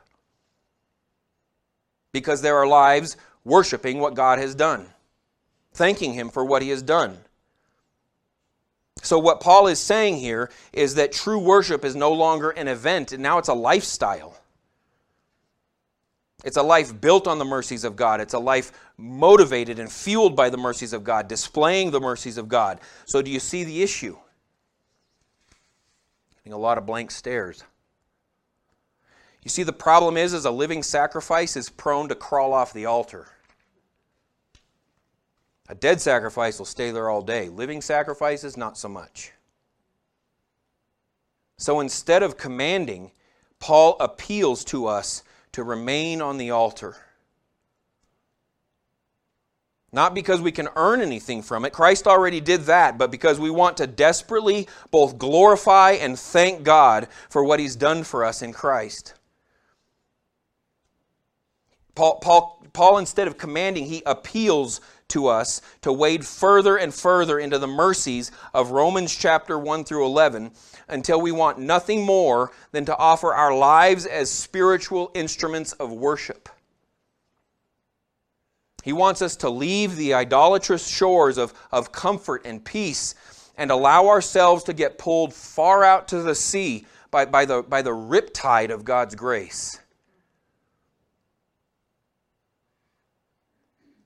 Because 2.14 2.40
there 2.40 2.56
are 2.56 2.66
lives 2.66 3.18
worshiping 3.44 3.98
what 3.98 4.14
God 4.14 4.38
has 4.38 4.54
done, 4.54 4.86
thanking 5.74 6.14
Him 6.14 6.30
for 6.30 6.46
what 6.46 6.62
He 6.62 6.70
has 6.70 6.82
done. 6.82 7.18
So, 9.02 9.18
what 9.18 9.40
Paul 9.40 9.66
is 9.66 9.78
saying 9.78 10.16
here 10.16 10.50
is 10.72 10.94
that 10.94 11.12
true 11.12 11.38
worship 11.38 11.84
is 11.84 11.94
no 11.94 12.10
longer 12.10 12.50
an 12.50 12.68
event, 12.68 13.12
and 13.12 13.22
now 13.22 13.36
it's 13.36 13.48
a 13.48 13.54
lifestyle. 13.54 14.37
It's 16.44 16.56
a 16.56 16.62
life 16.62 17.00
built 17.00 17.26
on 17.26 17.38
the 17.38 17.44
mercies 17.44 17.84
of 17.84 17.96
God. 17.96 18.20
It's 18.20 18.34
a 18.34 18.38
life 18.38 18.70
motivated 18.96 19.78
and 19.78 19.90
fueled 19.90 20.36
by 20.36 20.50
the 20.50 20.56
mercies 20.56 20.92
of 20.92 21.02
God, 21.02 21.26
displaying 21.26 21.90
the 21.90 22.00
mercies 22.00 22.38
of 22.38 22.48
God. 22.48 22.80
So, 23.06 23.22
do 23.22 23.30
you 23.30 23.40
see 23.40 23.64
the 23.64 23.82
issue? 23.82 24.16
Getting 26.36 26.52
a 26.52 26.58
lot 26.58 26.78
of 26.78 26.86
blank 26.86 27.10
stares. 27.10 27.64
You 29.42 29.50
see, 29.50 29.64
the 29.64 29.72
problem 29.72 30.16
is, 30.16 30.32
is 30.32 30.44
a 30.44 30.50
living 30.50 30.82
sacrifice 30.82 31.56
is 31.56 31.70
prone 31.70 32.08
to 32.08 32.14
crawl 32.14 32.52
off 32.52 32.72
the 32.72 32.86
altar. 32.86 33.26
A 35.68 35.74
dead 35.74 36.00
sacrifice 36.00 36.58
will 36.58 36.66
stay 36.66 36.90
there 36.90 37.10
all 37.10 37.22
day. 37.22 37.48
Living 37.48 37.80
sacrifices, 37.80 38.56
not 38.56 38.78
so 38.78 38.88
much. 38.88 39.32
So 41.58 41.80
instead 41.80 42.22
of 42.22 42.36
commanding, 42.36 43.10
Paul 43.58 43.96
appeals 44.00 44.64
to 44.66 44.86
us 44.86 45.22
to 45.52 45.62
remain 45.62 46.20
on 46.20 46.38
the 46.38 46.50
altar. 46.50 46.96
Not 49.90 50.14
because 50.14 50.40
we 50.40 50.52
can 50.52 50.68
earn 50.76 51.00
anything 51.00 51.42
from 51.42 51.64
it. 51.64 51.72
Christ 51.72 52.06
already 52.06 52.40
did 52.40 52.62
that, 52.62 52.98
but 52.98 53.10
because 53.10 53.40
we 53.40 53.50
want 53.50 53.78
to 53.78 53.86
desperately 53.86 54.68
both 54.90 55.16
glorify 55.16 55.92
and 55.92 56.18
thank 56.18 56.62
God 56.62 57.08
for 57.30 57.42
what 57.42 57.58
He's 57.58 57.74
done 57.76 58.04
for 58.04 58.24
us 58.24 58.42
in 58.42 58.52
Christ. 58.52 59.14
Paul, 61.94 62.20
Paul, 62.20 62.64
Paul, 62.72 62.98
instead 62.98 63.26
of 63.26 63.38
commanding, 63.38 63.86
he 63.86 64.04
appeals 64.06 64.80
to 65.08 65.26
us 65.26 65.60
to 65.82 65.92
wade 65.92 66.26
further 66.26 66.76
and 66.76 66.94
further 66.94 67.38
into 67.38 67.58
the 67.58 67.66
mercies 67.66 68.30
of 68.52 68.70
Romans 68.70 69.14
chapter 69.14 69.58
1 69.58 69.84
through 69.84 70.04
11 70.06 70.50
until 70.88 71.20
we 71.20 71.32
want 71.32 71.58
nothing 71.58 72.04
more 72.04 72.52
than 72.72 72.84
to 72.84 72.96
offer 72.96 73.34
our 73.34 73.54
lives 73.54 74.06
as 74.06 74.30
spiritual 74.30 75.10
instruments 75.14 75.72
of 75.74 75.90
worship. 75.90 76.48
He 78.84 78.92
wants 78.92 79.22
us 79.22 79.36
to 79.36 79.50
leave 79.50 79.96
the 79.96 80.14
idolatrous 80.14 80.86
shores 80.86 81.36
of, 81.36 81.52
of 81.72 81.92
comfort 81.92 82.42
and 82.44 82.64
peace 82.64 83.14
and 83.56 83.70
allow 83.70 84.06
ourselves 84.06 84.62
to 84.64 84.72
get 84.72 84.98
pulled 84.98 85.34
far 85.34 85.84
out 85.84 86.08
to 86.08 86.22
the 86.22 86.34
sea 86.34 86.86
by, 87.10 87.24
by, 87.24 87.44
the, 87.44 87.62
by 87.62 87.82
the 87.82 87.90
riptide 87.90 88.70
of 88.70 88.84
God's 88.84 89.14
grace. 89.14 89.80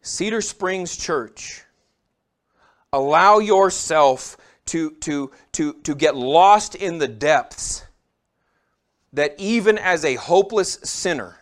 Cedar 0.03 0.41
Springs 0.41 0.97
Church, 0.97 1.63
allow 2.93 3.39
yourself 3.39 4.37
to, 4.67 4.91
to, 4.91 5.31
to, 5.53 5.75
to 5.75 5.95
get 5.95 6.17
lost 6.17 6.75
in 6.75 6.99
the 6.99 7.09
depths 7.09 7.85
that 9.13 9.35
even 9.39 9.79
as 9.79 10.05
a 10.05 10.17
hopeless 10.17 10.79
sinner, 10.83 11.39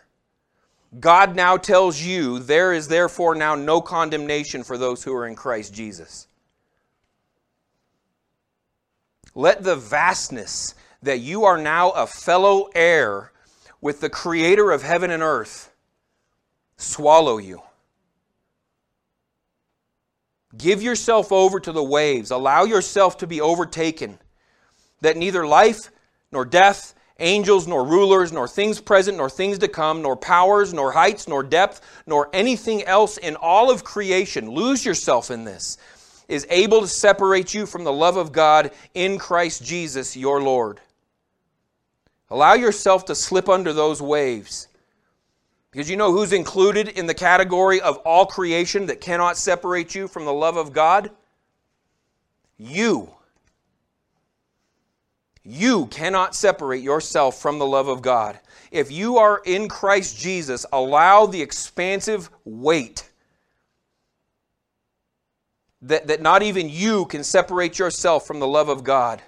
God 0.99 1.35
now 1.35 1.57
tells 1.57 2.01
you 2.01 2.39
there 2.39 2.73
is 2.73 2.87
therefore 2.87 3.33
now 3.33 3.55
no 3.55 3.81
condemnation 3.81 4.63
for 4.63 4.77
those 4.77 5.03
who 5.03 5.13
are 5.13 5.25
in 5.25 5.35
Christ 5.35 5.73
Jesus. 5.73 6.27
Let 9.33 9.63
the 9.63 9.77
vastness 9.77 10.75
that 11.01 11.19
you 11.19 11.45
are 11.45 11.57
now 11.57 11.91
a 11.91 12.05
fellow 12.05 12.69
heir 12.75 13.31
with 13.79 14.01
the 14.01 14.09
creator 14.09 14.71
of 14.71 14.83
heaven 14.83 15.09
and 15.09 15.23
earth 15.23 15.71
swallow 16.75 17.37
you. 17.37 17.61
Give 20.57 20.81
yourself 20.81 21.31
over 21.31 21.59
to 21.59 21.71
the 21.71 21.83
waves. 21.83 22.31
Allow 22.31 22.65
yourself 22.65 23.17
to 23.19 23.27
be 23.27 23.41
overtaken, 23.41 24.19
that 25.01 25.17
neither 25.17 25.47
life 25.47 25.91
nor 26.31 26.45
death 26.45 26.93
angels, 27.21 27.67
nor 27.67 27.85
rulers, 27.85 28.31
nor 28.31 28.47
things 28.47 28.81
present, 28.81 29.17
nor 29.17 29.29
things 29.29 29.59
to 29.59 29.67
come, 29.67 30.01
nor 30.01 30.17
powers, 30.17 30.73
nor 30.73 30.91
heights, 30.91 31.27
nor 31.27 31.43
depth, 31.43 31.81
nor 32.05 32.29
anything 32.33 32.83
else 32.83 33.17
in 33.17 33.35
all 33.35 33.71
of 33.71 33.83
creation, 33.83 34.49
lose 34.49 34.85
yourself 34.85 35.31
in 35.31 35.43
this, 35.45 35.77
is 36.27 36.47
able 36.49 36.81
to 36.81 36.87
separate 36.87 37.53
you 37.53 37.65
from 37.65 37.83
the 37.83 37.93
love 37.93 38.17
of 38.17 38.31
God 38.31 38.71
in 38.93 39.17
Christ 39.17 39.63
Jesus 39.63 40.17
your 40.17 40.41
Lord. 40.41 40.81
Allow 42.29 42.53
yourself 42.53 43.05
to 43.05 43.15
slip 43.15 43.49
under 43.49 43.73
those 43.73 44.01
waves. 44.01 44.67
Because 45.71 45.89
you 45.89 45.95
know 45.95 46.11
who's 46.11 46.33
included 46.33 46.89
in 46.89 47.05
the 47.05 47.13
category 47.13 47.79
of 47.79 47.97
all 47.99 48.25
creation 48.25 48.87
that 48.87 48.99
cannot 48.99 49.37
separate 49.37 49.95
you 49.95 50.07
from 50.07 50.25
the 50.25 50.33
love 50.33 50.57
of 50.57 50.73
God? 50.73 51.11
You. 52.57 53.09
You 55.43 55.87
cannot 55.87 56.35
separate 56.35 56.83
yourself 56.83 57.41
from 57.41 57.57
the 57.57 57.65
love 57.65 57.87
of 57.87 58.01
God. 58.01 58.37
If 58.69 58.91
you 58.91 59.17
are 59.17 59.41
in 59.45 59.69
Christ 59.69 60.17
Jesus, 60.17 60.65
allow 60.71 61.25
the 61.25 61.41
expansive 61.41 62.29
weight 62.45 63.09
that, 65.81 66.07
that 66.07 66.21
not 66.21 66.43
even 66.43 66.69
you 66.69 67.05
can 67.05 67.23
separate 67.23 67.79
yourself 67.79 68.27
from 68.27 68.39
the 68.39 68.47
love 68.47 68.69
of 68.69 68.83
God. 68.83 69.21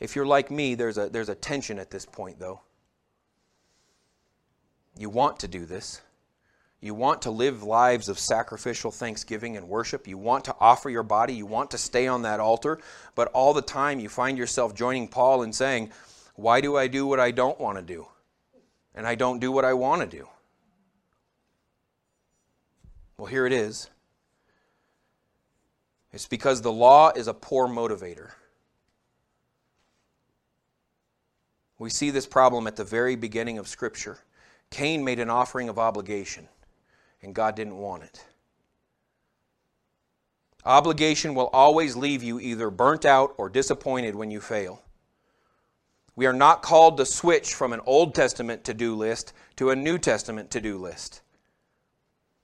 If 0.00 0.16
you're 0.16 0.26
like 0.26 0.50
me, 0.50 0.74
there's 0.74 0.98
a, 0.98 1.08
there's 1.08 1.28
a 1.28 1.34
tension 1.34 1.78
at 1.78 1.90
this 1.90 2.06
point, 2.06 2.38
though. 2.38 2.60
You 4.98 5.08
want 5.10 5.40
to 5.40 5.48
do 5.48 5.64
this. 5.66 6.00
You 6.80 6.94
want 6.94 7.22
to 7.22 7.30
live 7.30 7.62
lives 7.62 8.10
of 8.10 8.18
sacrificial 8.18 8.90
thanksgiving 8.90 9.56
and 9.56 9.68
worship. 9.68 10.06
You 10.06 10.18
want 10.18 10.44
to 10.44 10.56
offer 10.60 10.90
your 10.90 11.02
body. 11.02 11.32
You 11.32 11.46
want 11.46 11.70
to 11.70 11.78
stay 11.78 12.06
on 12.06 12.22
that 12.22 12.40
altar. 12.40 12.78
But 13.14 13.28
all 13.28 13.54
the 13.54 13.62
time 13.62 14.00
you 14.00 14.10
find 14.10 14.36
yourself 14.36 14.74
joining 14.74 15.08
Paul 15.08 15.42
and 15.42 15.54
saying, 15.54 15.92
Why 16.34 16.60
do 16.60 16.76
I 16.76 16.86
do 16.88 17.06
what 17.06 17.18
I 17.18 17.30
don't 17.30 17.58
want 17.58 17.78
to 17.78 17.82
do? 17.82 18.06
And 18.94 19.06
I 19.06 19.14
don't 19.14 19.40
do 19.40 19.50
what 19.50 19.64
I 19.64 19.72
want 19.72 20.02
to 20.02 20.16
do. 20.16 20.28
Well, 23.16 23.28
here 23.28 23.46
it 23.46 23.52
is. 23.52 23.88
It's 26.12 26.28
because 26.28 26.60
the 26.60 26.72
law 26.72 27.12
is 27.16 27.28
a 27.28 27.34
poor 27.34 27.66
motivator. 27.66 28.32
We 31.84 31.90
see 31.90 32.08
this 32.08 32.26
problem 32.26 32.66
at 32.66 32.76
the 32.76 32.82
very 32.82 33.14
beginning 33.14 33.58
of 33.58 33.68
Scripture. 33.68 34.20
Cain 34.70 35.04
made 35.04 35.18
an 35.18 35.28
offering 35.28 35.68
of 35.68 35.78
obligation 35.78 36.48
and 37.22 37.34
God 37.34 37.54
didn't 37.54 37.76
want 37.76 38.04
it. 38.04 38.24
Obligation 40.64 41.34
will 41.34 41.50
always 41.52 41.94
leave 41.94 42.22
you 42.22 42.40
either 42.40 42.70
burnt 42.70 43.04
out 43.04 43.34
or 43.36 43.50
disappointed 43.50 44.14
when 44.14 44.30
you 44.30 44.40
fail. 44.40 44.80
We 46.16 46.24
are 46.24 46.32
not 46.32 46.62
called 46.62 46.96
to 46.96 47.04
switch 47.04 47.52
from 47.52 47.74
an 47.74 47.82
Old 47.84 48.14
Testament 48.14 48.64
to 48.64 48.72
do 48.72 48.94
list 48.94 49.34
to 49.56 49.68
a 49.68 49.76
New 49.76 49.98
Testament 49.98 50.50
to 50.52 50.62
do 50.62 50.78
list. 50.78 51.20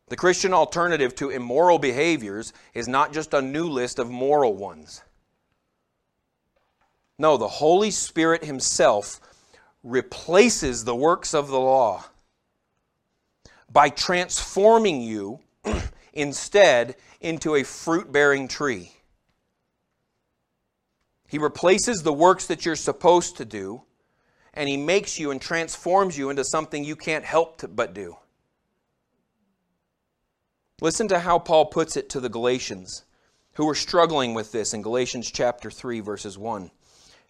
The 0.09 0.17
Christian 0.17 0.53
alternative 0.53 1.15
to 1.15 1.31
immoral 1.31 1.79
behaviors 1.79 2.53
is 2.75 2.89
not 2.89 3.15
just 3.15 3.33
a 3.33 3.41
new 3.41 3.71
list 3.71 3.99
of 3.99 4.11
moral 4.11 4.55
ones. 4.55 5.01
No, 7.19 7.39
the 7.39 7.49
Holy 7.49 7.91
Spirit 7.91 8.45
Himself 8.45 9.19
replaces 9.83 10.85
the 10.85 10.95
works 10.95 11.35
of 11.35 11.49
the 11.49 11.59
law 11.59 12.05
by 13.73 13.89
transforming 13.89 15.01
you 15.01 15.41
instead 16.13 16.97
into 17.21 17.55
a 17.55 17.63
fruit 17.63 18.11
bearing 18.11 18.49
tree. 18.49 18.93
He 21.29 21.39
replaces 21.39 22.03
the 22.03 22.13
works 22.13 22.47
that 22.47 22.67
you're 22.67 22.77
supposed 22.77 23.37
to 23.37 23.45
do, 23.45 23.83
and 24.53 24.69
He 24.69 24.77
makes 24.77 25.19
you 25.19 25.31
and 25.31 25.41
transforms 25.41 26.19
you 26.19 26.29
into 26.31 26.45
something 26.45 26.83
you 26.83 26.97
can't 26.97 27.25
help 27.25 27.63
but 27.75 27.95
do. 27.95 28.17
Listen 30.81 31.09
to 31.09 31.21
how 31.21 31.39
Paul 31.39 31.67
puts 31.67 31.97
it 31.97 32.09
to 32.11 32.21
the 32.21 32.29
Galatians 32.29 33.05
who 33.55 33.67
were 33.67 33.75
struggling 33.75 34.35
with 34.35 34.51
this 34.51 34.73
in 34.73 34.83
Galatians 34.83 35.31
chapter 35.31 35.71
3, 35.71 36.01
verses 36.01 36.37
1 36.39 36.71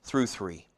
through 0.03 0.27
3. 0.27 0.70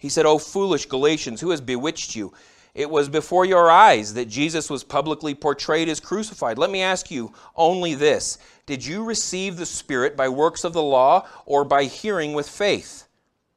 He 0.00 0.08
said, 0.08 0.26
O 0.26 0.38
foolish 0.38 0.86
Galatians, 0.86 1.42
who 1.42 1.50
has 1.50 1.60
bewitched 1.60 2.16
you? 2.16 2.32
It 2.74 2.88
was 2.88 3.10
before 3.10 3.44
your 3.44 3.70
eyes 3.70 4.14
that 4.14 4.28
Jesus 4.28 4.70
was 4.70 4.82
publicly 4.82 5.34
portrayed 5.34 5.88
as 5.90 6.00
crucified. 6.00 6.56
Let 6.56 6.70
me 6.70 6.80
ask 6.80 7.10
you 7.10 7.34
only 7.54 7.94
this 7.94 8.38
Did 8.64 8.84
you 8.84 9.04
receive 9.04 9.56
the 9.56 9.66
Spirit 9.66 10.16
by 10.16 10.28
works 10.28 10.64
of 10.64 10.72
the 10.72 10.82
law 10.82 11.28
or 11.44 11.64
by 11.64 11.84
hearing 11.84 12.32
with 12.32 12.48
faith? 12.48 13.06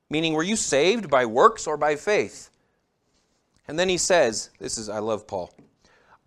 Meaning, 0.10 0.34
were 0.34 0.44
you 0.44 0.58
saved 0.58 1.10
by 1.10 1.26
works 1.26 1.66
or 1.66 1.78
by 1.78 1.96
faith? 1.96 2.50
And 3.68 3.80
then 3.80 3.88
he 3.88 3.98
says, 3.98 4.50
This 4.60 4.78
is, 4.78 4.90
I 4.90 5.00
love 5.00 5.26
Paul. 5.26 5.54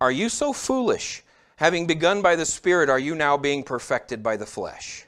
Are 0.01 0.11
you 0.11 0.29
so 0.29 0.51
foolish? 0.51 1.23
Having 1.57 1.87
begun 1.87 2.21
by 2.23 2.35
the 2.35 2.45
Spirit, 2.45 2.89
are 2.89 2.99
you 2.99 3.13
now 3.13 3.37
being 3.37 3.63
perfected 3.63 4.23
by 4.23 4.37
the 4.37 4.45
flesh? 4.45 5.06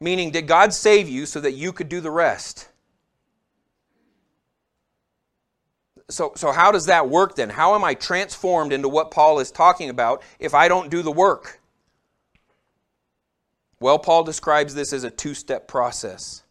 Meaning, 0.00 0.30
did 0.30 0.46
God 0.46 0.72
save 0.72 1.08
you 1.08 1.26
so 1.26 1.40
that 1.40 1.52
you 1.52 1.72
could 1.72 1.88
do 1.88 2.00
the 2.00 2.10
rest? 2.10 2.68
so, 6.10 6.32
so 6.36 6.52
how 6.52 6.72
does 6.72 6.86
that 6.86 7.08
work 7.08 7.36
then? 7.36 7.50
How 7.50 7.74
am 7.74 7.84
I 7.84 7.94
transformed 7.94 8.72
into 8.72 8.88
what 8.88 9.10
Paul 9.10 9.40
is 9.40 9.50
talking 9.50 9.90
about 9.90 10.22
if 10.38 10.54
I 10.54 10.68
don't 10.68 10.90
do 10.90 11.02
the 11.02 11.12
work? 11.12 11.60
Well, 13.80 13.98
Paul 13.98 14.24
describes 14.24 14.74
this 14.74 14.92
as 14.92 15.04
a 15.04 15.10
two 15.10 15.34
step 15.34 15.68
process. 15.68 16.42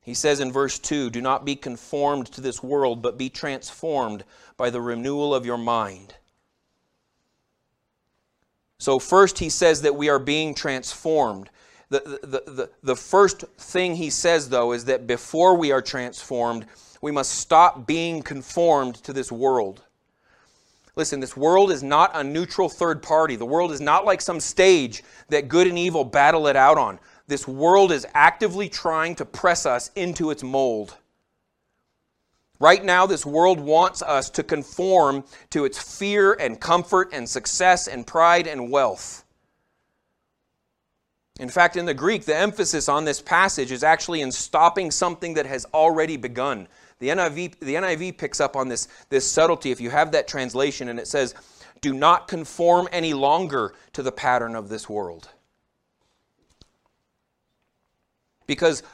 He 0.00 0.14
says 0.14 0.40
in 0.40 0.50
verse 0.50 0.78
2 0.80 1.10
Do 1.10 1.20
not 1.20 1.44
be 1.44 1.54
conformed 1.54 2.26
to 2.32 2.40
this 2.40 2.62
world, 2.62 3.00
but 3.00 3.16
be 3.16 3.30
transformed 3.30 4.24
by 4.56 4.68
the 4.70 4.80
renewal 4.80 5.34
of 5.34 5.46
your 5.46 5.58
mind. 5.58 6.14
So, 8.82 8.98
first, 8.98 9.38
he 9.38 9.48
says 9.48 9.82
that 9.82 9.94
we 9.94 10.08
are 10.08 10.18
being 10.18 10.56
transformed. 10.56 11.50
The, 11.90 12.18
the, 12.24 12.50
the, 12.50 12.70
the 12.82 12.96
first 12.96 13.44
thing 13.56 13.94
he 13.94 14.10
says, 14.10 14.48
though, 14.48 14.72
is 14.72 14.86
that 14.86 15.06
before 15.06 15.56
we 15.56 15.70
are 15.70 15.80
transformed, 15.80 16.66
we 17.00 17.12
must 17.12 17.30
stop 17.30 17.86
being 17.86 18.22
conformed 18.22 18.96
to 19.04 19.12
this 19.12 19.30
world. 19.30 19.84
Listen, 20.96 21.20
this 21.20 21.36
world 21.36 21.70
is 21.70 21.84
not 21.84 22.10
a 22.14 22.24
neutral 22.24 22.68
third 22.68 23.04
party. 23.04 23.36
The 23.36 23.46
world 23.46 23.70
is 23.70 23.80
not 23.80 24.04
like 24.04 24.20
some 24.20 24.40
stage 24.40 25.04
that 25.28 25.46
good 25.46 25.68
and 25.68 25.78
evil 25.78 26.02
battle 26.04 26.48
it 26.48 26.56
out 26.56 26.76
on. 26.76 26.98
This 27.28 27.46
world 27.46 27.92
is 27.92 28.04
actively 28.14 28.68
trying 28.68 29.14
to 29.14 29.24
press 29.24 29.64
us 29.64 29.92
into 29.94 30.32
its 30.32 30.42
mold. 30.42 30.96
Right 32.62 32.84
now, 32.84 33.06
this 33.06 33.26
world 33.26 33.58
wants 33.58 34.02
us 34.02 34.30
to 34.30 34.44
conform 34.44 35.24
to 35.50 35.64
its 35.64 35.98
fear 35.98 36.34
and 36.34 36.60
comfort 36.60 37.10
and 37.12 37.28
success 37.28 37.88
and 37.88 38.06
pride 38.06 38.46
and 38.46 38.70
wealth. 38.70 39.24
In 41.40 41.48
fact, 41.48 41.76
in 41.76 41.86
the 41.86 41.92
Greek, 41.92 42.24
the 42.24 42.36
emphasis 42.36 42.88
on 42.88 43.04
this 43.04 43.20
passage 43.20 43.72
is 43.72 43.82
actually 43.82 44.20
in 44.20 44.30
stopping 44.30 44.92
something 44.92 45.34
that 45.34 45.46
has 45.46 45.66
already 45.74 46.16
begun. 46.16 46.68
The 47.00 47.08
NIV, 47.08 47.58
the 47.58 47.74
NIV 47.74 48.16
picks 48.16 48.40
up 48.40 48.54
on 48.54 48.68
this, 48.68 48.86
this 49.08 49.28
subtlety. 49.28 49.72
If 49.72 49.80
you 49.80 49.90
have 49.90 50.12
that 50.12 50.28
translation 50.28 50.88
and 50.88 51.00
it 51.00 51.08
says, 51.08 51.34
Do 51.80 51.92
not 51.92 52.28
conform 52.28 52.86
any 52.92 53.12
longer 53.12 53.74
to 53.94 54.04
the 54.04 54.12
pattern 54.12 54.54
of 54.54 54.68
this 54.68 54.88
world. 54.88 55.30
Because 58.46 58.84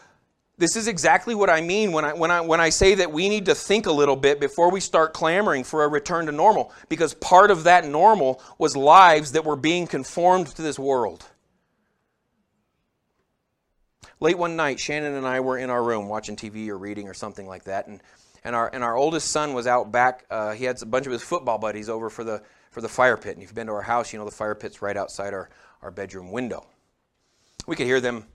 this 0.58 0.74
is 0.74 0.88
exactly 0.88 1.36
what 1.36 1.48
I 1.48 1.60
mean 1.60 1.92
when 1.92 2.04
I, 2.04 2.12
when, 2.12 2.32
I, 2.32 2.40
when 2.40 2.60
I 2.60 2.68
say 2.68 2.96
that 2.96 3.12
we 3.12 3.28
need 3.28 3.46
to 3.46 3.54
think 3.54 3.86
a 3.86 3.92
little 3.92 4.16
bit 4.16 4.40
before 4.40 4.70
we 4.70 4.80
start 4.80 5.14
clamoring 5.14 5.62
for 5.62 5.84
a 5.84 5.88
return 5.88 6.26
to 6.26 6.32
normal. 6.32 6.72
Because 6.88 7.14
part 7.14 7.52
of 7.52 7.64
that 7.64 7.86
normal 7.86 8.42
was 8.58 8.76
lives 8.76 9.32
that 9.32 9.44
were 9.44 9.56
being 9.56 9.86
conformed 9.86 10.48
to 10.48 10.62
this 10.62 10.78
world. 10.78 11.24
Late 14.20 14.36
one 14.36 14.56
night, 14.56 14.80
Shannon 14.80 15.14
and 15.14 15.24
I 15.24 15.38
were 15.38 15.56
in 15.56 15.70
our 15.70 15.82
room 15.82 16.08
watching 16.08 16.34
TV 16.34 16.68
or 16.68 16.76
reading 16.76 17.08
or 17.08 17.14
something 17.14 17.46
like 17.46 17.64
that, 17.64 17.86
and, 17.86 18.02
and, 18.42 18.56
our, 18.56 18.68
and 18.72 18.82
our 18.82 18.96
oldest 18.96 19.30
son 19.30 19.54
was 19.54 19.68
out 19.68 19.92
back. 19.92 20.26
Uh, 20.28 20.54
he 20.54 20.64
had 20.64 20.82
a 20.82 20.86
bunch 20.86 21.06
of 21.06 21.12
his 21.12 21.22
football 21.22 21.58
buddies 21.58 21.88
over 21.88 22.10
for 22.10 22.24
the, 22.24 22.42
for 22.72 22.80
the 22.80 22.88
fire 22.88 23.16
pit. 23.16 23.34
And 23.34 23.42
if 23.44 23.50
you've 23.50 23.54
been 23.54 23.68
to 23.68 23.74
our 23.74 23.82
house, 23.82 24.12
you 24.12 24.18
know 24.18 24.24
the 24.24 24.32
fire 24.32 24.56
pit's 24.56 24.82
right 24.82 24.96
outside 24.96 25.34
our, 25.34 25.50
our 25.82 25.92
bedroom 25.92 26.32
window. 26.32 26.66
We 27.68 27.76
could 27.76 27.86
hear 27.86 28.00
them 28.00 28.26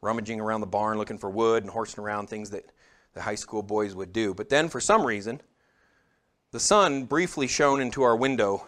rummaging 0.00 0.40
around 0.40 0.60
the 0.60 0.66
barn 0.66 0.98
looking 0.98 1.18
for 1.18 1.30
wood 1.30 1.62
and 1.64 1.72
horsing 1.72 2.02
around 2.02 2.28
things 2.28 2.50
that 2.50 2.70
the 3.14 3.22
high 3.22 3.34
school 3.34 3.62
boys 3.62 3.94
would 3.94 4.12
do. 4.12 4.34
But 4.34 4.48
then, 4.48 4.68
for 4.68 4.80
some 4.80 5.04
reason, 5.04 5.40
the 6.52 6.60
sun 6.60 7.04
briefly 7.04 7.46
shone 7.46 7.80
into 7.80 8.02
our 8.02 8.16
window 8.16 8.66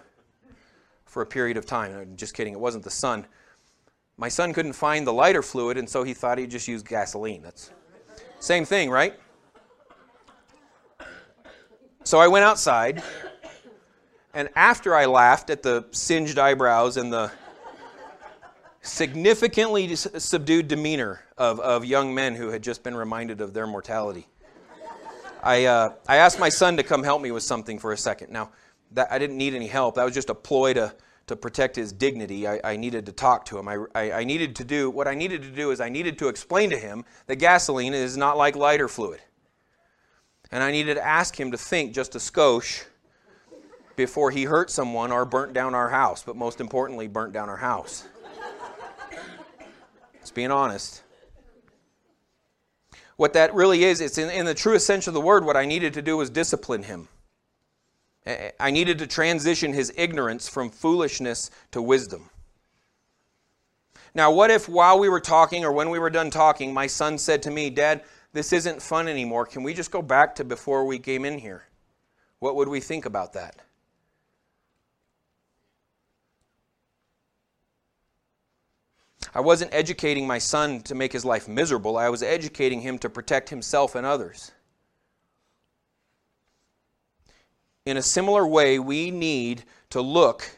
for 1.04 1.22
a 1.22 1.26
period 1.26 1.56
of 1.56 1.66
time. 1.66 1.96
I'm 1.96 2.16
just 2.16 2.34
kidding, 2.34 2.52
it 2.52 2.60
wasn't 2.60 2.84
the 2.84 2.90
sun. 2.90 3.26
My 4.16 4.28
son 4.28 4.52
couldn't 4.52 4.74
find 4.74 5.06
the 5.06 5.12
lighter 5.12 5.42
fluid, 5.42 5.78
and 5.78 5.88
so 5.88 6.02
he 6.02 6.14
thought 6.14 6.38
he'd 6.38 6.50
just 6.50 6.68
use 6.68 6.82
gasoline. 6.82 7.42
That's 7.42 7.70
same 8.38 8.64
thing, 8.64 8.90
right? 8.90 9.14
So 12.04 12.18
I 12.18 12.28
went 12.28 12.44
outside, 12.44 13.02
and 14.34 14.48
after 14.56 14.94
I 14.94 15.06
laughed 15.06 15.50
at 15.50 15.62
the 15.62 15.86
singed 15.90 16.38
eyebrows 16.38 16.96
and 16.96 17.12
the 17.12 17.30
significantly 18.82 19.94
subdued 19.94 20.68
demeanor 20.68 21.24
of, 21.36 21.60
of 21.60 21.84
young 21.84 22.14
men 22.14 22.34
who 22.34 22.48
had 22.48 22.62
just 22.62 22.82
been 22.82 22.94
reminded 22.94 23.40
of 23.40 23.52
their 23.52 23.66
mortality, 23.66 24.26
I, 25.42 25.64
uh, 25.64 25.94
I 26.06 26.16
asked 26.16 26.38
my 26.38 26.48
son 26.48 26.76
to 26.76 26.82
come 26.82 27.02
help 27.02 27.22
me 27.22 27.30
with 27.30 27.42
something 27.42 27.78
for 27.78 27.92
a 27.92 27.96
second. 27.96 28.30
Now, 28.30 28.50
that, 28.92 29.10
I 29.10 29.18
didn't 29.18 29.38
need 29.38 29.54
any 29.54 29.68
help. 29.68 29.94
That 29.94 30.04
was 30.04 30.14
just 30.14 30.30
a 30.30 30.34
ploy 30.34 30.74
to 30.74 30.94
to 31.30 31.36
protect 31.36 31.76
his 31.76 31.92
dignity, 31.92 32.48
I, 32.48 32.60
I 32.64 32.76
needed 32.76 33.06
to 33.06 33.12
talk 33.12 33.44
to 33.46 33.58
him. 33.58 33.68
I, 33.68 33.84
I, 33.94 34.12
I, 34.12 34.24
needed 34.24 34.56
to 34.56 34.64
do, 34.64 34.90
what 34.90 35.06
I 35.06 35.14
needed 35.14 35.42
to 35.42 35.50
do 35.50 35.70
is 35.70 35.80
I 35.80 35.88
needed 35.88 36.18
to 36.18 36.26
explain 36.26 36.70
to 36.70 36.76
him 36.76 37.04
that 37.28 37.36
gasoline 37.36 37.94
is 37.94 38.16
not 38.16 38.36
like 38.36 38.56
lighter 38.56 38.88
fluid. 38.88 39.20
And 40.50 40.60
I 40.60 40.72
needed 40.72 40.94
to 40.94 41.06
ask 41.06 41.38
him 41.38 41.52
to 41.52 41.56
think 41.56 41.94
just 41.94 42.16
a 42.16 42.18
skosh 42.18 42.82
before 43.94 44.32
he 44.32 44.42
hurt 44.42 44.70
someone 44.72 45.12
or 45.12 45.24
burnt 45.24 45.52
down 45.52 45.72
our 45.72 45.88
house, 45.88 46.24
but 46.24 46.34
most 46.34 46.60
importantly, 46.60 47.06
burnt 47.06 47.32
down 47.32 47.48
our 47.48 47.58
house. 47.58 48.08
Just 50.30 50.36
being 50.36 50.52
honest. 50.52 51.02
What 53.16 53.32
that 53.32 53.52
really 53.52 53.82
is, 53.82 54.00
it's 54.00 54.16
in, 54.16 54.30
in 54.30 54.46
the 54.46 54.54
truest 54.54 54.86
sense 54.86 55.08
of 55.08 55.12
the 55.12 55.20
word, 55.20 55.44
what 55.44 55.56
I 55.56 55.66
needed 55.66 55.92
to 55.94 56.02
do 56.02 56.16
was 56.16 56.30
discipline 56.30 56.84
him. 56.84 57.08
I 58.60 58.70
needed 58.70 59.00
to 59.00 59.08
transition 59.08 59.72
his 59.72 59.92
ignorance 59.96 60.48
from 60.48 60.70
foolishness 60.70 61.50
to 61.72 61.82
wisdom. 61.82 62.30
Now, 64.14 64.30
what 64.30 64.52
if 64.52 64.68
while 64.68 65.00
we 65.00 65.08
were 65.08 65.18
talking 65.18 65.64
or 65.64 65.72
when 65.72 65.90
we 65.90 65.98
were 65.98 66.10
done 66.10 66.30
talking, 66.30 66.72
my 66.72 66.86
son 66.86 67.18
said 67.18 67.42
to 67.42 67.50
me, 67.50 67.68
Dad, 67.68 68.04
this 68.32 68.52
isn't 68.52 68.80
fun 68.80 69.08
anymore. 69.08 69.46
Can 69.46 69.64
we 69.64 69.74
just 69.74 69.90
go 69.90 70.00
back 70.00 70.36
to 70.36 70.44
before 70.44 70.84
we 70.84 71.00
came 71.00 71.24
in 71.24 71.40
here? 71.40 71.64
What 72.38 72.54
would 72.54 72.68
we 72.68 72.78
think 72.78 73.04
about 73.04 73.32
that? 73.32 73.56
I 79.34 79.40
wasn't 79.40 79.74
educating 79.74 80.26
my 80.26 80.38
son 80.38 80.80
to 80.82 80.94
make 80.94 81.12
his 81.12 81.24
life 81.24 81.48
miserable, 81.48 81.96
I 81.96 82.08
was 82.08 82.22
educating 82.22 82.80
him 82.80 82.98
to 82.98 83.10
protect 83.10 83.48
himself 83.50 83.94
and 83.94 84.06
others. 84.06 84.52
in 87.86 87.96
a 87.96 88.02
similar 88.02 88.46
way, 88.46 88.78
we 88.78 89.10
need 89.10 89.64
to 89.90 90.00
look. 90.00 90.48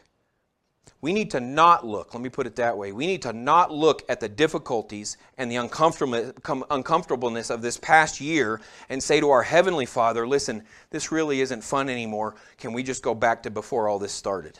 We 1.01 1.11
need 1.11 1.31
to 1.31 1.41
not 1.41 1.85
look, 1.85 2.13
let 2.13 2.23
me 2.23 2.29
put 2.29 2.47
it 2.47 2.55
that 2.57 2.77
way. 2.77 2.93
We 2.93 3.07
need 3.07 3.23
to 3.23 3.33
not 3.33 3.73
look 3.73 4.03
at 4.07 4.21
the 4.21 4.29
difficulties 4.29 5.17
and 5.37 5.51
the 5.51 5.57
uncomfortableness 5.57 7.49
of 7.49 7.61
this 7.61 7.77
past 7.77 8.21
year 8.21 8.61
and 8.87 9.03
say 9.03 9.19
to 9.19 9.29
our 9.29 9.43
Heavenly 9.43 9.85
Father, 9.85 10.25
listen, 10.25 10.63
this 10.91 11.11
really 11.11 11.41
isn't 11.41 11.61
fun 11.61 11.89
anymore. 11.89 12.35
Can 12.57 12.71
we 12.71 12.83
just 12.83 13.03
go 13.03 13.13
back 13.13 13.43
to 13.43 13.51
before 13.51 13.89
all 13.89 13.99
this 13.99 14.13
started? 14.13 14.57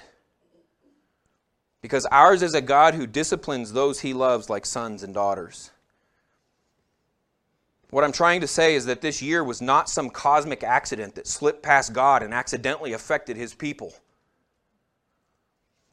Because 1.84 2.06
ours 2.06 2.42
is 2.42 2.56
a 2.56 2.62
God 2.62 2.94
who 2.96 3.06
disciplines 3.06 3.74
those 3.74 4.00
he 4.00 4.14
loves 4.14 4.50
like 4.50 4.66
sons 4.66 5.04
and 5.04 5.14
daughters. 5.14 5.70
What 7.90 8.06
I'm 8.06 8.14
trying 8.14 8.40
to 8.40 8.48
say 8.48 8.74
is 8.74 8.86
that 8.86 9.02
this 9.02 9.22
year 9.22 9.44
was 9.44 9.62
not 9.62 9.90
some 9.90 10.10
cosmic 10.10 10.64
accident 10.64 11.14
that 11.16 11.28
slipped 11.28 11.62
past 11.62 11.92
God 11.92 12.24
and 12.24 12.34
accidentally 12.34 12.94
affected 12.94 13.36
his 13.36 13.54
people. 13.54 13.94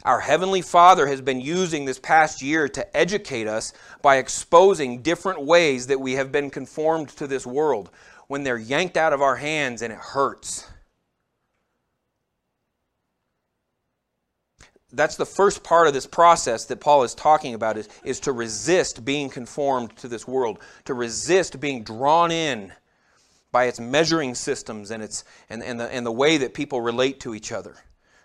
Our 0.04 0.20
Heavenly 0.20 0.62
Father 0.62 1.08
has 1.08 1.20
been 1.20 1.40
using 1.40 1.84
this 1.84 1.98
past 1.98 2.40
year 2.40 2.68
to 2.68 2.96
educate 2.96 3.48
us 3.48 3.72
by 4.00 4.18
exposing 4.18 5.02
different 5.02 5.42
ways 5.42 5.88
that 5.88 6.00
we 6.00 6.12
have 6.12 6.30
been 6.30 6.50
conformed 6.50 7.08
to 7.16 7.26
this 7.26 7.44
world 7.44 7.90
when 8.28 8.44
they're 8.44 8.56
yanked 8.56 8.96
out 8.96 9.12
of 9.12 9.22
our 9.22 9.36
hands 9.36 9.82
and 9.82 9.92
it 9.92 9.98
hurts. 9.98 10.70
That's 14.92 15.16
the 15.16 15.26
first 15.26 15.62
part 15.62 15.86
of 15.86 15.94
this 15.94 16.06
process 16.06 16.64
that 16.66 16.80
Paul 16.80 17.02
is 17.04 17.14
talking 17.14 17.54
about 17.54 17.76
is, 17.76 17.88
is 18.04 18.20
to 18.20 18.32
resist 18.32 19.04
being 19.04 19.28
conformed 19.30 19.96
to 19.96 20.08
this 20.08 20.26
world, 20.26 20.58
to 20.86 20.94
resist 20.94 21.60
being 21.60 21.82
drawn 21.84 22.30
in 22.30 22.72
by 23.52 23.64
its 23.64 23.80
measuring 23.80 24.34
systems 24.34 24.90
and, 24.90 25.02
its, 25.02 25.24
and, 25.48 25.62
and, 25.62 25.80
the, 25.80 25.92
and 25.92 26.06
the 26.06 26.12
way 26.12 26.38
that 26.38 26.54
people 26.54 26.80
relate 26.80 27.20
to 27.20 27.34
each 27.34 27.52
other. 27.52 27.76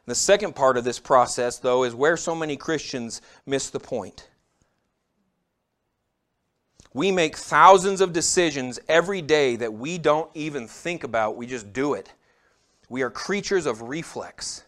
The 0.05 0.15
second 0.15 0.55
part 0.55 0.77
of 0.77 0.83
this 0.83 0.99
process, 0.99 1.57
though, 1.57 1.83
is 1.83 1.95
where 1.95 2.17
so 2.17 2.35
many 2.35 2.57
Christians 2.57 3.21
miss 3.45 3.69
the 3.69 3.79
point. 3.79 4.29
We 6.93 7.11
make 7.11 7.35
thousands 7.35 8.01
of 8.01 8.13
decisions 8.13 8.79
every 8.87 9.21
day 9.21 9.55
that 9.57 9.73
we 9.73 9.97
don't 9.97 10.29
even 10.33 10.67
think 10.67 11.03
about, 11.03 11.35
we 11.35 11.47
just 11.47 11.73
do 11.73 11.93
it. 11.95 12.11
We 12.87 13.01
are 13.01 13.09
creatures 13.09 13.65
of 13.65 13.81
reflex. 13.81 14.63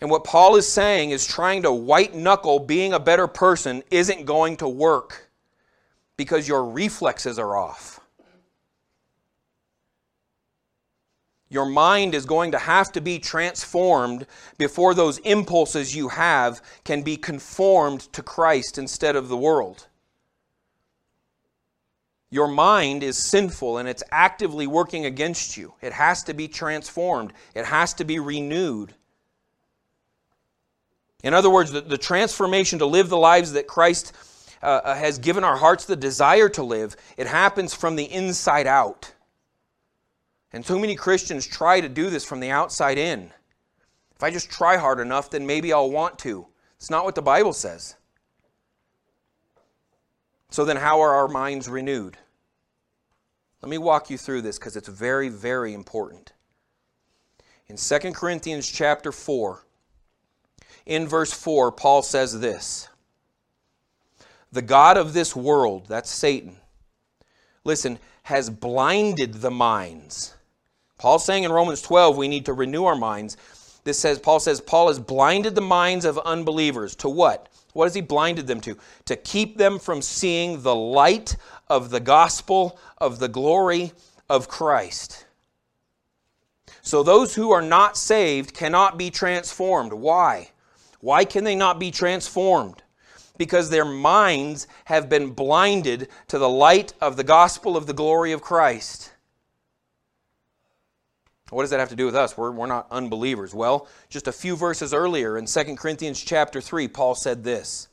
And 0.00 0.10
what 0.10 0.24
Paul 0.24 0.56
is 0.56 0.70
saying 0.70 1.10
is 1.10 1.26
trying 1.26 1.62
to 1.62 1.72
white 1.72 2.14
knuckle 2.14 2.58
being 2.58 2.92
a 2.92 3.00
better 3.00 3.26
person 3.26 3.82
isn't 3.90 4.26
going 4.26 4.58
to 4.58 4.68
work 4.68 5.30
because 6.16 6.46
your 6.46 6.64
reflexes 6.64 7.38
are 7.38 7.56
off. 7.56 8.00
Your 11.48 11.66
mind 11.66 12.14
is 12.14 12.26
going 12.26 12.52
to 12.52 12.58
have 12.58 12.90
to 12.92 13.00
be 13.00 13.18
transformed 13.18 14.26
before 14.58 14.94
those 14.94 15.18
impulses 15.18 15.94
you 15.94 16.08
have 16.08 16.60
can 16.84 17.02
be 17.02 17.16
conformed 17.16 18.00
to 18.12 18.22
Christ 18.22 18.78
instead 18.78 19.14
of 19.14 19.28
the 19.28 19.36
world. 19.36 19.86
Your 22.30 22.48
mind 22.48 23.04
is 23.04 23.16
sinful 23.16 23.78
and 23.78 23.88
it's 23.88 24.02
actively 24.10 24.66
working 24.66 25.06
against 25.06 25.56
you. 25.56 25.74
It 25.80 25.92
has 25.92 26.24
to 26.24 26.34
be 26.34 26.48
transformed, 26.48 27.32
it 27.54 27.64
has 27.64 27.94
to 27.94 28.04
be 28.04 28.18
renewed. 28.18 28.94
In 31.22 31.34
other 31.34 31.50
words, 31.50 31.72
the, 31.72 31.80
the 31.80 31.98
transformation 31.98 32.78
to 32.78 32.86
live 32.86 33.08
the 33.08 33.16
lives 33.16 33.52
that 33.52 33.66
Christ 33.66 34.12
uh, 34.62 34.80
uh, 34.84 34.94
has 34.94 35.18
given 35.18 35.44
our 35.44 35.56
hearts 35.56 35.84
the 35.84 35.96
desire 35.96 36.48
to 36.50 36.62
live, 36.62 36.96
it 37.16 37.26
happens 37.26 37.74
from 37.74 37.96
the 37.96 38.04
inside 38.04 38.66
out. 38.66 39.12
And 40.52 40.64
too 40.64 40.78
many 40.78 40.94
Christians 40.94 41.46
try 41.46 41.80
to 41.80 41.88
do 41.88 42.10
this 42.10 42.24
from 42.24 42.40
the 42.40 42.50
outside 42.50 42.98
in. 42.98 43.32
If 44.14 44.22
I 44.22 44.30
just 44.30 44.50
try 44.50 44.76
hard 44.76 45.00
enough, 45.00 45.30
then 45.30 45.46
maybe 45.46 45.72
I'll 45.72 45.90
want 45.90 46.18
to. 46.20 46.46
It's 46.76 46.90
not 46.90 47.04
what 47.04 47.14
the 47.14 47.22
Bible 47.22 47.52
says. 47.52 47.96
So 50.50 50.64
then, 50.64 50.76
how 50.76 51.00
are 51.00 51.14
our 51.14 51.28
minds 51.28 51.68
renewed? 51.68 52.16
Let 53.60 53.68
me 53.68 53.78
walk 53.78 54.10
you 54.10 54.16
through 54.16 54.42
this 54.42 54.58
because 54.58 54.76
it's 54.76 54.88
very, 54.88 55.28
very 55.28 55.74
important. 55.74 56.32
In 57.66 57.76
2 57.76 57.98
Corinthians 58.12 58.68
chapter 58.68 59.10
4, 59.10 59.65
in 60.86 61.08
verse 61.08 61.32
4, 61.32 61.72
Paul 61.72 62.02
says 62.02 62.38
this 62.40 62.88
The 64.52 64.62
God 64.62 64.96
of 64.96 65.12
this 65.12 65.36
world, 65.36 65.86
that's 65.88 66.10
Satan, 66.10 66.56
listen, 67.64 67.98
has 68.22 68.48
blinded 68.48 69.34
the 69.34 69.50
minds. 69.50 70.34
Paul's 70.98 71.24
saying 71.24 71.44
in 71.44 71.52
Romans 71.52 71.82
12, 71.82 72.16
we 72.16 72.28
need 72.28 72.46
to 72.46 72.52
renew 72.52 72.84
our 72.84 72.96
minds. 72.96 73.36
This 73.84 73.98
says, 73.98 74.18
Paul 74.18 74.40
says, 74.40 74.60
Paul 74.60 74.88
has 74.88 74.98
blinded 74.98 75.54
the 75.54 75.60
minds 75.60 76.04
of 76.04 76.18
unbelievers. 76.18 76.96
To 76.96 77.08
what? 77.08 77.48
What 77.72 77.84
has 77.84 77.94
he 77.94 78.00
blinded 78.00 78.46
them 78.46 78.60
to? 78.62 78.76
To 79.04 79.16
keep 79.16 79.58
them 79.58 79.78
from 79.78 80.00
seeing 80.02 80.62
the 80.62 80.74
light 80.74 81.36
of 81.68 81.90
the 81.90 82.00
gospel 82.00 82.78
of 82.98 83.18
the 83.18 83.28
glory 83.28 83.92
of 84.28 84.48
Christ. 84.48 85.26
So 86.82 87.02
those 87.02 87.34
who 87.34 87.52
are 87.52 87.62
not 87.62 87.96
saved 87.96 88.54
cannot 88.54 88.96
be 88.96 89.10
transformed. 89.10 89.92
Why? 89.92 90.50
Why 91.00 91.24
can 91.24 91.44
they 91.44 91.54
not 91.54 91.78
be 91.78 91.90
transformed? 91.90 92.82
because 93.38 93.70
their 93.70 93.84
minds 93.84 94.66
have 94.86 95.08
been 95.08 95.30
blinded 95.30 96.08
to 96.28 96.38
the 96.38 96.48
light 96.48 96.92
of 97.00 97.16
the 97.16 97.24
gospel 97.24 97.76
of 97.76 97.86
the 97.86 97.92
glory 97.92 98.32
of 98.32 98.40
Christ. 98.40 99.12
What 101.50 101.62
does 101.62 101.70
that 101.70 101.80
have 101.80 101.90
to 101.90 101.96
do 101.96 102.06
with 102.06 102.16
us? 102.16 102.36
We're, 102.36 102.50
we're 102.50 102.66
not 102.66 102.88
unbelievers. 102.90 103.54
Well, 103.54 103.88
just 104.08 104.26
a 104.26 104.32
few 104.32 104.56
verses 104.56 104.92
earlier 104.92 105.38
in 105.38 105.46
2 105.46 105.76
Corinthians 105.76 106.20
chapter 106.20 106.60
3, 106.60 106.88
Paul 106.88 107.14
said 107.14 107.44
this. 107.44 107.88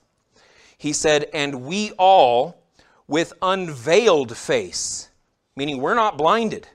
He 0.77 0.91
said, 0.91 1.29
And 1.33 1.63
we 1.63 1.91
all, 1.91 2.63
with 3.07 3.33
unveiled 3.41 4.35
face, 4.35 5.09
meaning 5.55 5.79
we're 5.79 5.93
not 5.93 6.17
blinded, 6.17 6.67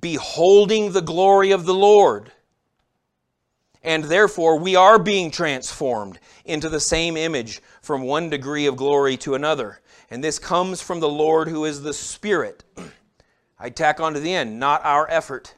beholding 0.00 0.92
the 0.92 1.02
glory 1.02 1.50
of 1.50 1.66
the 1.66 1.74
Lord. 1.74 2.30
And 3.82 4.04
therefore, 4.04 4.58
we 4.58 4.76
are 4.76 4.98
being 4.98 5.30
transformed 5.30 6.20
into 6.44 6.68
the 6.68 6.80
same 6.80 7.16
image 7.16 7.60
from 7.80 8.02
one 8.02 8.30
degree 8.30 8.66
of 8.66 8.76
glory 8.76 9.16
to 9.18 9.34
another. 9.34 9.80
And 10.10 10.22
this 10.22 10.38
comes 10.38 10.80
from 10.80 11.00
the 11.00 11.08
Lord 11.08 11.48
who 11.48 11.64
is 11.64 11.82
the 11.82 11.92
Spirit. 11.92 12.64
I 13.58 13.70
tack 13.70 14.00
on 14.00 14.14
to 14.14 14.20
the 14.20 14.34
end, 14.34 14.58
not 14.58 14.84
our 14.84 15.08
effort. 15.10 15.54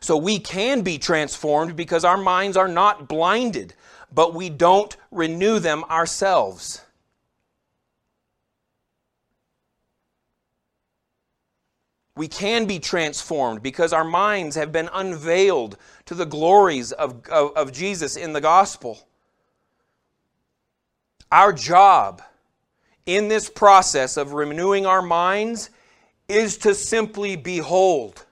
So 0.00 0.16
we 0.16 0.38
can 0.38 0.82
be 0.82 0.98
transformed 0.98 1.76
because 1.76 2.04
our 2.04 2.16
minds 2.16 2.56
are 2.56 2.68
not 2.68 3.08
blinded, 3.08 3.74
but 4.12 4.34
we 4.34 4.50
don't 4.50 4.96
renew 5.10 5.58
them 5.58 5.84
ourselves. 5.84 6.82
We 12.16 12.28
can 12.28 12.66
be 12.66 12.78
transformed 12.78 13.62
because 13.62 13.92
our 13.92 14.04
minds 14.04 14.54
have 14.56 14.70
been 14.70 14.88
unveiled 14.92 15.76
to 16.06 16.14
the 16.14 16.26
glories 16.26 16.92
of, 16.92 17.26
of, 17.28 17.56
of 17.56 17.72
Jesus 17.72 18.16
in 18.16 18.32
the 18.32 18.40
gospel. 18.40 19.08
Our 21.32 21.52
job 21.52 22.22
in 23.06 23.28
this 23.28 23.50
process 23.50 24.16
of 24.16 24.32
renewing 24.32 24.86
our 24.86 25.02
minds 25.02 25.70
is 26.28 26.56
to 26.58 26.74
simply 26.74 27.34
behold. 27.34 28.24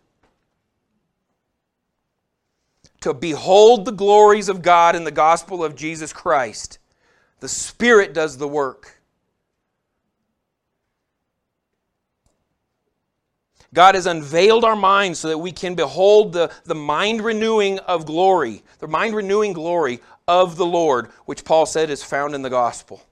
To 3.00 3.12
behold 3.12 3.84
the 3.84 3.92
glories 3.92 4.48
of 4.48 4.62
God 4.62 4.94
in 4.94 5.02
the 5.02 5.10
gospel 5.10 5.64
of 5.64 5.74
Jesus 5.74 6.12
Christ. 6.12 6.78
The 7.40 7.48
Spirit 7.48 8.14
does 8.14 8.38
the 8.38 8.46
work. 8.46 9.01
God 13.74 13.94
has 13.94 14.06
unveiled 14.06 14.64
our 14.64 14.76
minds 14.76 15.18
so 15.18 15.28
that 15.28 15.38
we 15.38 15.52
can 15.52 15.74
behold 15.74 16.32
the, 16.32 16.52
the 16.64 16.74
mind 16.74 17.22
renewing 17.22 17.78
of 17.80 18.04
glory, 18.04 18.62
the 18.78 18.88
mind 18.88 19.14
renewing 19.14 19.52
glory 19.52 20.00
of 20.28 20.56
the 20.56 20.66
Lord, 20.66 21.06
which 21.24 21.44
Paul 21.44 21.66
said 21.66 21.90
is 21.90 22.02
found 22.02 22.34
in 22.34 22.42
the 22.42 22.50
gospel. 22.50 23.02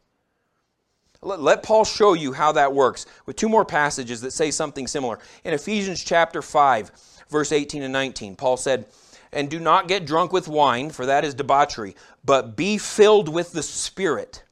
Let, 1.22 1.40
let 1.40 1.62
Paul 1.62 1.84
show 1.84 2.12
you 2.12 2.32
how 2.32 2.52
that 2.52 2.74
works 2.74 3.06
with 3.26 3.36
two 3.36 3.48
more 3.48 3.64
passages 3.64 4.20
that 4.20 4.32
say 4.32 4.50
something 4.50 4.86
similar. 4.86 5.18
In 5.44 5.54
Ephesians 5.54 6.04
chapter 6.04 6.42
5, 6.42 6.90
verse 7.28 7.52
18 7.52 7.82
and 7.82 7.92
19, 7.92 8.36
Paul 8.36 8.56
said, 8.56 8.86
And 9.32 9.48
do 9.48 9.60
not 9.60 9.88
get 9.88 10.06
drunk 10.06 10.32
with 10.32 10.48
wine, 10.48 10.90
for 10.90 11.06
that 11.06 11.24
is 11.24 11.34
debauchery, 11.34 11.96
but 12.24 12.56
be 12.56 12.76
filled 12.76 13.28
with 13.28 13.52
the 13.52 13.62
Spirit, 13.62 14.42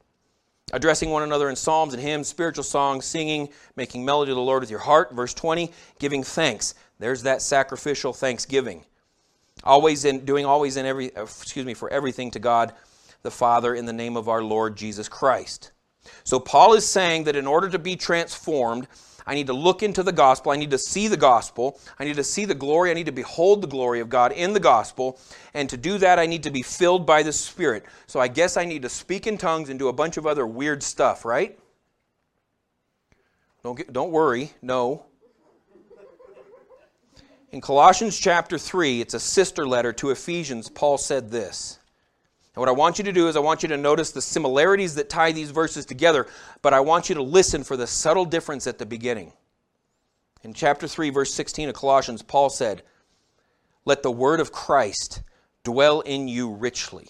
addressing 0.73 1.09
one 1.09 1.23
another 1.23 1.49
in 1.49 1.55
psalms 1.55 1.93
and 1.93 2.01
hymns, 2.01 2.27
spiritual 2.27 2.63
songs, 2.63 3.05
singing, 3.05 3.49
making 3.75 4.05
melody 4.05 4.31
to 4.31 4.35
the 4.35 4.41
Lord 4.41 4.61
with 4.61 4.69
your 4.69 4.79
heart. 4.79 5.13
Verse 5.13 5.33
20, 5.33 5.71
giving 5.99 6.23
thanks. 6.23 6.75
There's 6.99 7.23
that 7.23 7.41
sacrificial 7.41 8.13
thanksgiving. 8.13 8.85
Always 9.63 10.05
in 10.05 10.25
doing 10.25 10.45
always 10.45 10.77
in 10.77 10.85
every 10.85 11.15
uh, 11.15 11.23
excuse 11.23 11.65
me 11.65 11.73
for 11.73 11.89
everything 11.89 12.31
to 12.31 12.39
God 12.39 12.73
the 13.23 13.31
Father 13.31 13.75
in 13.75 13.85
the 13.85 13.93
name 13.93 14.15
of 14.15 14.29
our 14.29 14.41
Lord 14.41 14.77
Jesus 14.77 15.09
Christ. 15.09 15.71
So 16.23 16.39
Paul 16.39 16.73
is 16.73 16.85
saying 16.85 17.25
that 17.25 17.35
in 17.35 17.45
order 17.45 17.69
to 17.69 17.79
be 17.79 17.95
transformed, 17.95 18.87
I 19.29 19.35
need 19.35 19.45
to 19.45 19.53
look 19.53 19.83
into 19.83 20.01
the 20.01 20.11
gospel. 20.11 20.51
I 20.51 20.55
need 20.55 20.71
to 20.71 20.79
see 20.79 21.07
the 21.07 21.15
gospel. 21.15 21.79
I 21.99 22.03
need 22.03 22.15
to 22.15 22.23
see 22.23 22.45
the 22.45 22.55
glory. 22.55 22.89
I 22.89 22.95
need 22.95 23.05
to 23.05 23.11
behold 23.11 23.61
the 23.61 23.67
glory 23.67 23.99
of 23.99 24.09
God 24.09 24.31
in 24.31 24.53
the 24.53 24.59
gospel. 24.59 25.19
And 25.53 25.69
to 25.69 25.77
do 25.77 25.99
that, 25.99 26.17
I 26.17 26.25
need 26.25 26.41
to 26.43 26.49
be 26.49 26.63
filled 26.63 27.05
by 27.05 27.21
the 27.21 27.31
Spirit. 27.31 27.85
So 28.07 28.19
I 28.19 28.27
guess 28.27 28.57
I 28.57 28.65
need 28.65 28.81
to 28.81 28.89
speak 28.89 29.27
in 29.27 29.37
tongues 29.37 29.69
and 29.69 29.77
do 29.77 29.87
a 29.87 29.93
bunch 29.93 30.17
of 30.17 30.25
other 30.25 30.47
weird 30.47 30.81
stuff, 30.81 31.25
right? 31.25 31.59
Don't, 33.61 33.75
get, 33.75 33.93
don't 33.93 34.09
worry. 34.09 34.51
No. 34.63 35.05
In 37.51 37.61
Colossians 37.61 38.17
chapter 38.17 38.57
3, 38.57 38.99
it's 38.99 39.13
a 39.13 39.19
sister 39.19 39.67
letter 39.67 39.93
to 39.93 40.09
Ephesians, 40.09 40.69
Paul 40.69 40.97
said 40.97 41.29
this. 41.29 41.78
And 42.59 42.67
what 42.67 42.75
I 42.75 42.77
want 42.77 42.97
you 42.97 43.05
to 43.05 43.13
do 43.13 43.29
is 43.29 43.37
I 43.37 43.39
want 43.39 43.63
you 43.63 43.69
to 43.69 43.77
notice 43.77 44.11
the 44.11 44.21
similarities 44.21 44.95
that 44.95 45.07
tie 45.07 45.31
these 45.31 45.49
verses 45.49 45.85
together, 45.85 46.27
but 46.61 46.73
I 46.73 46.81
want 46.81 47.07
you 47.07 47.15
to 47.15 47.21
listen 47.21 47.63
for 47.63 47.77
the 47.77 47.87
subtle 47.87 48.25
difference 48.25 48.67
at 48.67 48.79
the 48.79 48.85
beginning. 48.85 49.31
In 50.43 50.53
chapter 50.53 50.85
3, 50.85 51.09
verse 51.09 51.33
16 51.33 51.69
of 51.69 51.75
Colossians, 51.75 52.21
Paul 52.21 52.49
said, 52.49 52.83
Let 53.85 54.03
the 54.03 54.11
word 54.11 54.41
of 54.41 54.51
Christ 54.51 55.21
dwell 55.63 56.01
in 56.01 56.27
you 56.27 56.51
richly. 56.51 57.07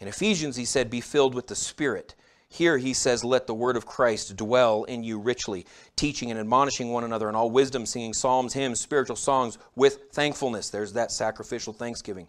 In 0.00 0.08
Ephesians, 0.08 0.56
he 0.56 0.64
said, 0.64 0.90
Be 0.90 1.00
filled 1.00 1.32
with 1.32 1.46
the 1.46 1.54
Spirit. 1.54 2.16
Here 2.48 2.78
he 2.78 2.92
says, 2.92 3.22
Let 3.22 3.46
the 3.46 3.54
word 3.54 3.76
of 3.76 3.86
Christ 3.86 4.34
dwell 4.34 4.82
in 4.82 5.04
you 5.04 5.20
richly, 5.20 5.66
teaching 5.94 6.32
and 6.32 6.40
admonishing 6.40 6.90
one 6.90 7.04
another 7.04 7.28
in 7.28 7.36
all 7.36 7.48
wisdom, 7.48 7.86
singing 7.86 8.12
psalms, 8.12 8.54
hymns, 8.54 8.80
spiritual 8.80 9.14
songs 9.14 9.56
with 9.76 10.10
thankfulness. 10.10 10.68
There's 10.68 10.94
that 10.94 11.12
sacrificial 11.12 11.72
thanksgiving 11.72 12.26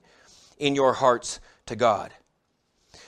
in 0.57 0.75
your 0.75 0.93
hearts 0.93 1.39
to 1.65 1.75
God. 1.75 2.13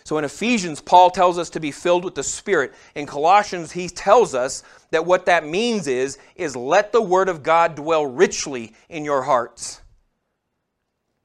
So 0.04 0.18
in 0.20 0.24
Ephesians, 0.24 0.82
Paul 0.82 1.10
tells 1.10 1.40
us 1.40 1.50
to 1.52 1.60
be 1.60 1.72
filled 1.72 2.06
with 2.06 2.14
the 2.14 2.24
Spirit. 2.24 2.74
In 2.94 3.08
Colossians, 3.08 3.72
he 3.72 3.90
tells 3.90 4.36
us 4.36 4.64
that 4.92 5.06
what 5.06 5.26
that 5.26 5.46
means 5.46 5.88
is, 5.88 6.20
is 6.36 6.56
let 6.56 6.92
the 6.92 7.02
Word 7.02 7.28
of 7.28 7.42
God 7.42 7.76
dwell 7.76 8.06
richly 8.06 8.74
in 8.88 9.04
your 9.04 9.24
hearts. 9.24 9.82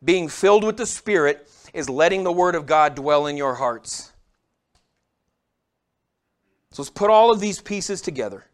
Being 0.02 0.28
filled 0.28 0.64
with 0.64 0.78
the 0.78 0.86
Spirit 0.86 1.50
is 1.74 1.90
letting 1.90 2.24
the 2.24 2.32
Word 2.32 2.54
of 2.54 2.64
God 2.64 2.94
dwell 2.94 3.26
in 3.26 3.36
your 3.36 3.54
hearts. 3.54 4.12
So 6.72 6.82
let's 6.82 6.90
put 6.90 7.10
all 7.10 7.30
of 7.30 7.40
these 7.40 7.60
pieces 7.60 8.00
together 8.00 8.46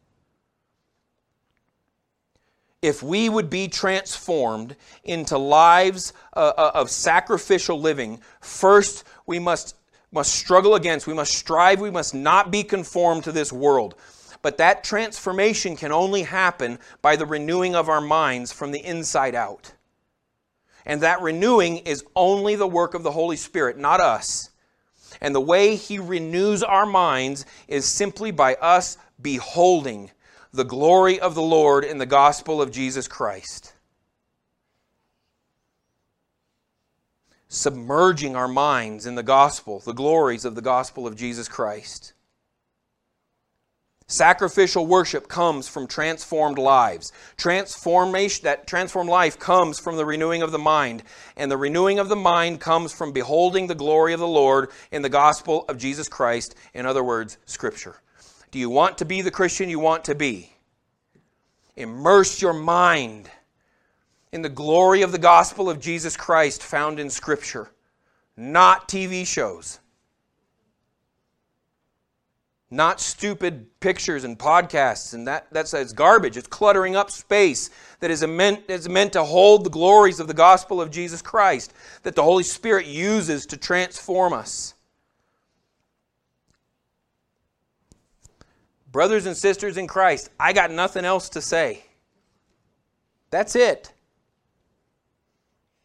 if 2.87 3.03
we 3.03 3.29
would 3.29 3.51
be 3.51 3.67
transformed 3.67 4.77
into 5.03 5.37
lives 5.37 6.13
uh, 6.35 6.53
uh, 6.57 6.71
of 6.73 6.89
sacrificial 6.89 7.81
living, 7.81 8.21
first 8.41 9.03
we 9.27 9.41
must, 9.41 9.75
must 10.13 10.33
struggle 10.33 10.77
against, 10.77 11.09
we 11.09 11.13
must 11.13 11.35
strive, 11.35 11.81
we 11.81 11.91
must 11.91 12.15
not 12.15 12.53
be 12.53 12.63
conformed 12.63 13.25
to 13.25 13.33
this 13.33 13.53
world. 13.53 13.97
But 14.41 14.59
that 14.59 14.85
transformation 14.85 15.75
can 15.75 15.91
only 15.91 16.23
happen 16.23 16.79
by 17.03 17.17
the 17.17 17.27
renewing 17.27 17.75
of 17.75 17.89
our 17.89 18.01
minds 18.01 18.53
from 18.53 18.71
the 18.71 18.85
inside 18.85 19.35
out. 19.35 19.73
And 20.85 21.01
that 21.01 21.21
renewing 21.21 21.79
is 21.79 22.05
only 22.15 22.55
the 22.55 22.69
work 22.69 22.95
of 22.95 23.03
the 23.03 23.11
Holy 23.11 23.37
Spirit, 23.37 23.77
not 23.77 24.01
us. 24.01 24.51
And 25.21 25.35
the 25.35 25.41
way 25.41 25.75
He 25.75 25.99
renews 25.99 26.63
our 26.63 26.87
minds 26.87 27.47
is 27.67 27.85
simply 27.85 28.31
by 28.31 28.55
us 28.55 28.97
beholding 29.21 30.13
the 30.57 30.65
glory 30.65 31.21
of 31.21 31.35
the 31.35 31.43
Lord 31.43 31.85
in 31.85 31.99
the 31.99 32.07
gospel 32.07 32.61
of 32.61 32.71
Jesus 32.71 33.07
Christ. 33.07 33.75
Submerging 37.49 38.35
our 38.35 38.49
minds 38.49 39.07
in 39.07 39.15
the 39.15 39.23
gospel, 39.23 39.81
the 39.81 39.93
glories 39.93 40.45
of 40.45 40.55
the 40.55 40.63
gospel 40.63 41.07
of 41.07 41.15
Jesus 41.15 41.47
Christ. 41.47 42.13
Sacrificial 44.09 44.87
worship 44.87 45.27
comes 45.27 45.67
from 45.67 45.89
transformed 45.89 46.59
lives. 46.59 47.13
Transformation, 47.37 48.45
that 48.45 48.67
transformed 48.67 49.11
life 49.11 49.37
comes 49.39 49.81
from 49.81 49.97
the 49.97 50.05
renewing 50.05 50.43
of 50.43 50.53
the 50.53 50.59
mind. 50.59 51.03
And 51.37 51.51
the 51.51 51.57
renewing 51.57 51.99
of 51.99 52.09
the 52.09 52.17
mind 52.17 52.61
comes 52.61 52.93
from 52.93 53.13
beholding 53.13 53.67
the 53.67 53.75
glory 53.75 54.13
of 54.13 54.21
the 54.21 54.29
Lord 54.29 54.71
in 54.93 55.03
the 55.03 55.09
gospel 55.09 55.65
of 55.69 55.79
Jesus 55.79 56.09
Christ. 56.09 56.55
In 56.73 56.87
other 56.87 57.03
words, 57.03 57.37
Scripture. 57.47 57.97
Do 58.51 58.59
you 58.59 58.71
want 58.71 58.99
to 58.99 59.05
be 59.05 59.23
the 59.23 59.31
Christian 59.31 59.69
you 59.69 59.79
want 59.79 60.05
to 60.05 60.15
be? 60.15 60.53
Immerse 61.77 62.41
your 62.41 62.55
mind 62.55 63.31
in 64.33 64.43
the 64.43 64.49
glory 64.49 65.03
of 65.03 65.13
the 65.13 65.19
gospel 65.19 65.69
of 65.69 65.81
Jesus 65.81 66.17
Christ 66.17 66.63
found 66.63 66.99
in 66.99 67.11
Scripture, 67.11 67.71
not 68.37 68.89
TV 68.89 69.27
shows, 69.27 69.79
not 72.71 73.01
stupid 73.01 73.67
pictures 73.81 74.25
and 74.25 74.39
podcasts, 74.39 75.15
and 75.15 75.27
that, 75.29 75.47
that's, 75.53 75.71
that's 75.71 75.93
garbage. 75.93 76.37
It's 76.37 76.49
cluttering 76.49 76.97
up 76.97 77.11
space 77.11 77.71
that 78.01 78.11
is 78.11 78.27
meant, 78.27 78.69
is 78.69 78.89
meant 78.89 79.13
to 79.13 79.25
hold 79.25 79.65
the 79.65 79.71
glories 79.71 80.19
of 80.19 80.29
the 80.29 80.35
gospel 80.35 80.81
of 80.81 80.91
Jesus 80.91 81.23
Christ 81.23 81.73
that 82.03 82.15
the 82.15 82.23
Holy 82.23 82.43
Spirit 82.43 82.87
uses 82.87 83.47
to 83.47 83.57
transform 83.57 84.33
us. 84.33 84.75
Brothers 88.97 89.27
and 89.27 89.37
sisters 89.37 89.77
in 89.77 89.87
Christ, 89.87 90.31
I 90.41 90.55
got 90.55 90.71
nothing 90.71 91.05
else 91.05 91.29
to 91.29 91.43
say. 91.43 91.85
That's 93.29 93.55
it. 93.55 93.93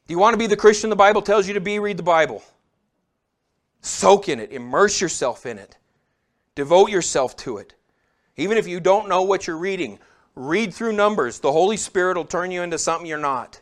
Do 0.07 0.13
you 0.13 0.17
want 0.17 0.33
to 0.33 0.37
be 0.37 0.47
the 0.47 0.55
Christian 0.55 0.89
the 0.89 0.95
Bible 0.95 1.21
tells 1.21 1.45
you 1.45 1.53
to 1.55 1.59
be? 1.59 1.77
Read 1.77 1.97
the 1.97 2.03
Bible. 2.03 2.41
Soak 3.81 4.29
in 4.29 4.39
it, 4.39 4.53
immerse 4.53 5.01
yourself 5.01 5.45
in 5.45 5.57
it, 5.57 5.75
devote 6.55 6.89
yourself 6.89 7.35
to 7.35 7.57
it. 7.57 7.73
Even 8.37 8.57
if 8.57 8.65
you 8.65 8.79
don't 8.79 9.09
know 9.09 9.23
what 9.23 9.45
you're 9.45 9.57
reading, 9.57 9.99
read 10.35 10.73
through 10.73 10.93
Numbers. 10.93 11.41
The 11.41 11.51
Holy 11.51 11.75
Spirit 11.75 12.15
will 12.15 12.23
turn 12.23 12.49
you 12.49 12.61
into 12.61 12.77
something 12.77 13.05
you're 13.05 13.17
not. 13.17 13.59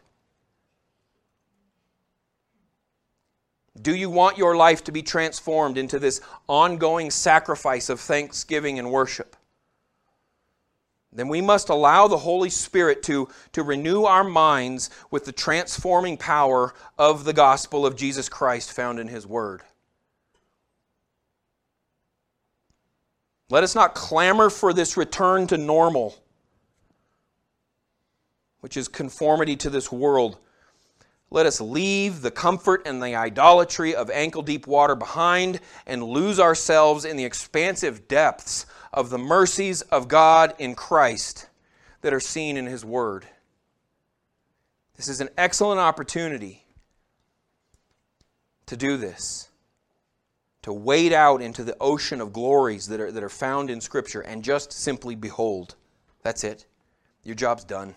Do 3.82 3.96
you 3.96 4.12
want 4.12 4.38
your 4.38 4.56
life 4.56 4.84
to 4.84 4.92
be 4.92 5.02
transformed 5.02 5.80
into 5.80 5.98
this 5.98 6.22
ongoing 6.48 7.10
sacrifice 7.10 7.90
of 7.90 8.00
thanksgiving 8.00 8.78
and 8.78 8.92
worship? 8.92 9.36
Then 11.12 11.28
we 11.28 11.42
must 11.42 11.70
allow 11.70 12.08
the 12.08 12.20
Holy 12.20 12.52
Spirit 12.52 13.02
to, 13.04 13.30
to 13.54 13.64
renew 13.64 14.04
our 14.04 14.24
minds 14.24 14.90
with 15.10 15.26
the 15.26 15.32
transforming 15.32 16.18
power 16.18 16.74
of 17.00 17.24
the 17.24 17.34
gospel 17.34 17.86
of 17.86 17.96
Jesus 17.96 18.30
Christ 18.30 18.72
found 18.72 19.00
in 19.00 19.08
His 19.08 19.26
Word. 19.26 19.64
Let 23.50 23.64
us 23.64 23.74
not 23.74 23.96
clamor 23.96 24.52
for 24.52 24.74
this 24.74 24.96
return 24.96 25.48
to 25.48 25.58
normal, 25.58 26.16
which 28.60 28.78
is 28.78 28.88
conformity 28.88 29.56
to 29.56 29.72
this 29.72 29.92
world. 29.92 30.38
Let 31.32 31.48
us 31.48 31.60
leave 31.60 32.22
the 32.22 32.30
comfort 32.30 32.84
and 32.86 33.02
the 33.02 33.16
idolatry 33.16 33.96
of 33.96 34.12
ankle 34.12 34.44
deep 34.44 34.68
water 34.68 34.96
behind 34.96 35.60
and 35.88 36.04
lose 36.04 36.40
ourselves 36.40 37.06
in 37.06 37.18
the 37.18 37.26
expansive 37.26 38.08
depths 38.08 38.68
of 38.92 39.10
the 39.10 39.18
mercies 39.18 39.82
of 39.84 40.08
God 40.08 40.54
in 40.58 40.76
Christ 40.76 41.48
that 42.02 42.14
are 42.14 42.20
seen 42.20 42.58
in 42.58 42.66
His 42.66 42.84
Word. 42.86 43.26
This 44.96 45.08
is 45.08 45.22
an 45.22 45.30
excellent 45.38 45.80
opportunity 45.80 46.66
to 48.66 48.78
do 48.78 48.98
this, 48.98 49.50
to 50.62 50.72
wade 50.72 51.14
out 51.14 51.42
into 51.42 51.64
the 51.64 51.78
ocean 51.80 52.22
of 52.22 52.34
glories 52.34 52.88
that 52.88 53.00
are, 53.00 53.12
that 53.12 53.24
are 53.24 53.30
found 53.30 53.70
in 53.70 53.82
Scripture 53.82 54.22
and 54.22 54.44
just 54.44 54.72
simply 54.72 55.16
behold. 55.16 55.76
That's 56.22 56.44
it. 56.44 56.66
Your 57.24 57.36
job's 57.36 57.64
done. 57.64 57.96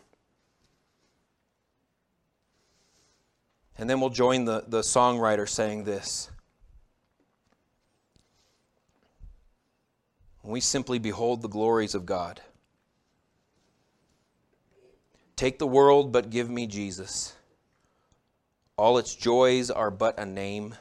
And 3.79 3.89
then 3.89 4.01
we'll 4.01 4.11
join 4.11 4.45
the, 4.45 4.65
the 4.67 4.81
songwriter 4.81 5.49
saying 5.49 5.85
this. 5.85 6.31
We 10.43 10.61
simply 10.61 10.99
behold 10.99 11.41
the 11.41 11.49
glories 11.49 11.95
of 11.95 12.05
God. 12.05 12.41
Take 15.37 15.59
the 15.59 15.67
world, 15.67 16.13
but 16.13 16.31
give 16.31 16.51
me 16.51 16.67
Jesus. 16.67 17.35
All 18.77 18.99
its 18.99 19.15
joys 19.15 19.71
are 19.71 19.91
but 19.91 20.19
a 20.19 20.27
name, 20.27 20.75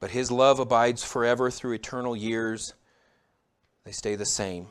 but 0.00 0.10
his 0.10 0.30
love 0.30 0.58
abides 0.60 1.02
forever 1.02 1.50
through 1.50 1.72
eternal 1.72 2.14
years. 2.14 2.74
They 3.84 3.92
stay 3.92 4.16
the 4.16 4.26
same. 4.26 4.66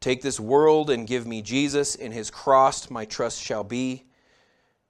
Take 0.00 0.22
this 0.22 0.38
world 0.38 0.90
and 0.90 1.06
give 1.06 1.26
me 1.26 1.42
Jesus. 1.42 1.94
In 1.94 2.12
his 2.12 2.30
cross 2.30 2.90
my 2.90 3.04
trust 3.04 3.42
shall 3.42 3.64
be. 3.64 4.04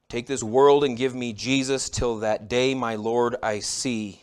Take 0.08 0.26
this 0.26 0.42
world 0.42 0.84
and 0.84 0.96
give 0.96 1.14
me 1.14 1.32
Jesus 1.32 1.88
till 1.88 2.18
that 2.18 2.48
day, 2.48 2.74
my 2.74 2.96
Lord, 2.96 3.36
I 3.42 3.60
see. 3.60 4.20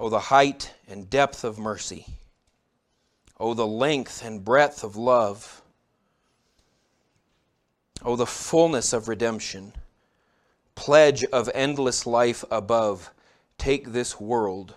Oh, 0.00 0.08
the 0.08 0.20
height 0.20 0.72
and 0.88 1.10
depth 1.10 1.42
of 1.42 1.58
mercy. 1.58 2.06
Oh, 3.40 3.52
the 3.52 3.66
length 3.66 4.24
and 4.24 4.44
breadth 4.44 4.84
of 4.84 4.94
love. 4.94 5.60
Oh, 8.04 8.14
the 8.14 8.26
fullness 8.26 8.92
of 8.92 9.08
redemption. 9.08 9.72
Pledge 10.76 11.24
of 11.24 11.50
endless 11.52 12.06
life 12.06 12.44
above. 12.48 13.10
Take 13.58 13.88
this 13.92 14.20
world. 14.20 14.74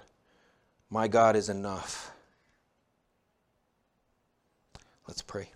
My 0.90 1.08
God 1.08 1.36
is 1.36 1.50
enough. 1.50 2.12
Let's 5.08 5.22
pray. 5.22 5.50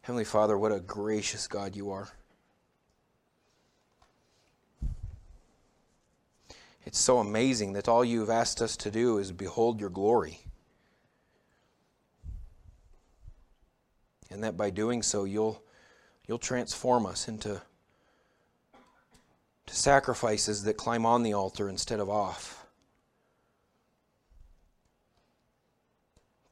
Heavenly 0.00 0.24
Father, 0.24 0.56
what 0.56 0.72
a 0.72 0.80
gracious 0.80 1.46
God 1.46 1.76
you 1.76 1.90
are. 1.90 2.08
It's 6.86 6.98
so 6.98 7.18
amazing 7.18 7.72
that 7.72 7.88
all 7.88 8.04
you've 8.04 8.30
asked 8.30 8.60
us 8.60 8.76
to 8.78 8.90
do 8.90 9.18
is 9.18 9.32
behold 9.32 9.80
your 9.80 9.90
glory. 9.90 10.40
And 14.30 14.44
that 14.44 14.56
by 14.56 14.70
doing 14.70 15.02
so, 15.02 15.24
you'll, 15.24 15.62
you'll 16.26 16.38
transform 16.38 17.06
us 17.06 17.28
into 17.28 17.62
to 19.66 19.74
sacrifices 19.74 20.64
that 20.64 20.76
climb 20.76 21.06
on 21.06 21.22
the 21.22 21.32
altar 21.32 21.68
instead 21.68 22.00
of 22.00 22.10
off. 22.10 22.66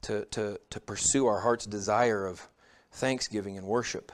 To, 0.03 0.25
to, 0.25 0.59
to 0.69 0.79
pursue 0.79 1.27
our 1.27 1.39
heart's 1.39 1.65
desire 1.65 2.25
of 2.25 2.49
thanksgiving 2.91 3.57
and 3.57 3.65
worship. 3.65 4.11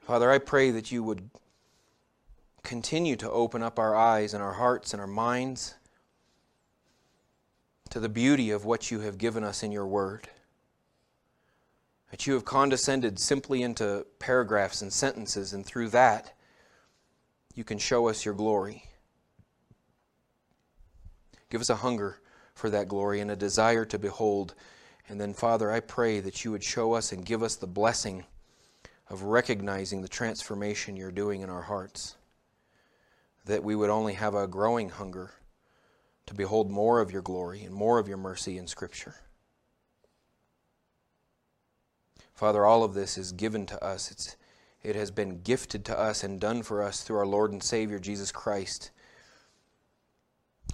Father, 0.00 0.30
I 0.30 0.38
pray 0.38 0.72
that 0.72 0.90
you 0.90 1.04
would 1.04 1.30
continue 2.62 3.16
to 3.16 3.30
open 3.30 3.62
up 3.62 3.78
our 3.78 3.94
eyes 3.94 4.34
and 4.34 4.42
our 4.42 4.52
hearts 4.52 4.92
and 4.92 5.00
our 5.00 5.06
minds 5.06 5.74
to 7.90 8.00
the 8.00 8.08
beauty 8.08 8.50
of 8.50 8.64
what 8.64 8.90
you 8.90 9.00
have 9.00 9.18
given 9.18 9.44
us 9.44 9.62
in 9.62 9.72
your 9.72 9.86
word. 9.86 10.28
That 12.10 12.26
you 12.26 12.34
have 12.34 12.44
condescended 12.44 13.18
simply 13.18 13.62
into 13.62 14.06
paragraphs 14.18 14.82
and 14.82 14.92
sentences, 14.92 15.52
and 15.52 15.64
through 15.64 15.88
that, 15.90 16.34
you 17.54 17.64
can 17.64 17.78
show 17.78 18.08
us 18.08 18.24
your 18.24 18.34
glory. 18.34 18.84
Give 21.50 21.60
us 21.60 21.70
a 21.70 21.76
hunger 21.76 22.18
for 22.54 22.70
that 22.70 22.88
glory 22.88 23.20
and 23.20 23.30
a 23.30 23.36
desire 23.36 23.84
to 23.86 23.98
behold 23.98 24.54
and 25.08 25.20
then, 25.20 25.34
Father, 25.34 25.70
I 25.70 25.80
pray 25.80 26.20
that 26.20 26.44
you 26.44 26.52
would 26.52 26.64
show 26.64 26.94
us 26.94 27.12
and 27.12 27.24
give 27.24 27.42
us 27.42 27.56
the 27.56 27.66
blessing 27.66 28.24
of 29.08 29.24
recognizing 29.24 30.00
the 30.00 30.08
transformation 30.08 30.96
you're 30.96 31.10
doing 31.10 31.42
in 31.42 31.50
our 31.50 31.62
hearts. 31.62 32.16
That 33.44 33.64
we 33.64 33.74
would 33.74 33.90
only 33.90 34.14
have 34.14 34.34
a 34.34 34.46
growing 34.46 34.90
hunger 34.90 35.32
to 36.26 36.34
behold 36.34 36.70
more 36.70 37.00
of 37.00 37.10
your 37.10 37.22
glory 37.22 37.62
and 37.64 37.74
more 37.74 37.98
of 37.98 38.08
your 38.08 38.16
mercy 38.16 38.56
in 38.56 38.66
Scripture. 38.66 39.16
Father, 42.34 42.64
all 42.64 42.82
of 42.82 42.94
this 42.94 43.18
is 43.18 43.32
given 43.32 43.66
to 43.66 43.84
us. 43.84 44.10
It's, 44.10 44.36
it 44.82 44.96
has 44.96 45.10
been 45.10 45.42
gifted 45.42 45.84
to 45.86 45.98
us 45.98 46.24
and 46.24 46.40
done 46.40 46.62
for 46.62 46.82
us 46.82 47.02
through 47.02 47.18
our 47.18 47.26
Lord 47.26 47.52
and 47.52 47.62
Savior, 47.62 47.98
Jesus 47.98 48.32
Christ. 48.32 48.90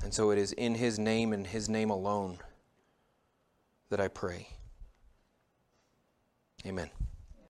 And 0.03 0.15
so 0.15 0.31
it 0.31 0.39
is 0.39 0.53
in 0.53 0.77
His 0.77 0.99
name 0.99 1.33
and 1.33 1.47
His 1.47 1.69
name 1.69 1.91
alone 1.91 2.39
that 3.91 4.01
I 4.01 4.09
pray. 4.09 4.49
Amen. 6.67 6.91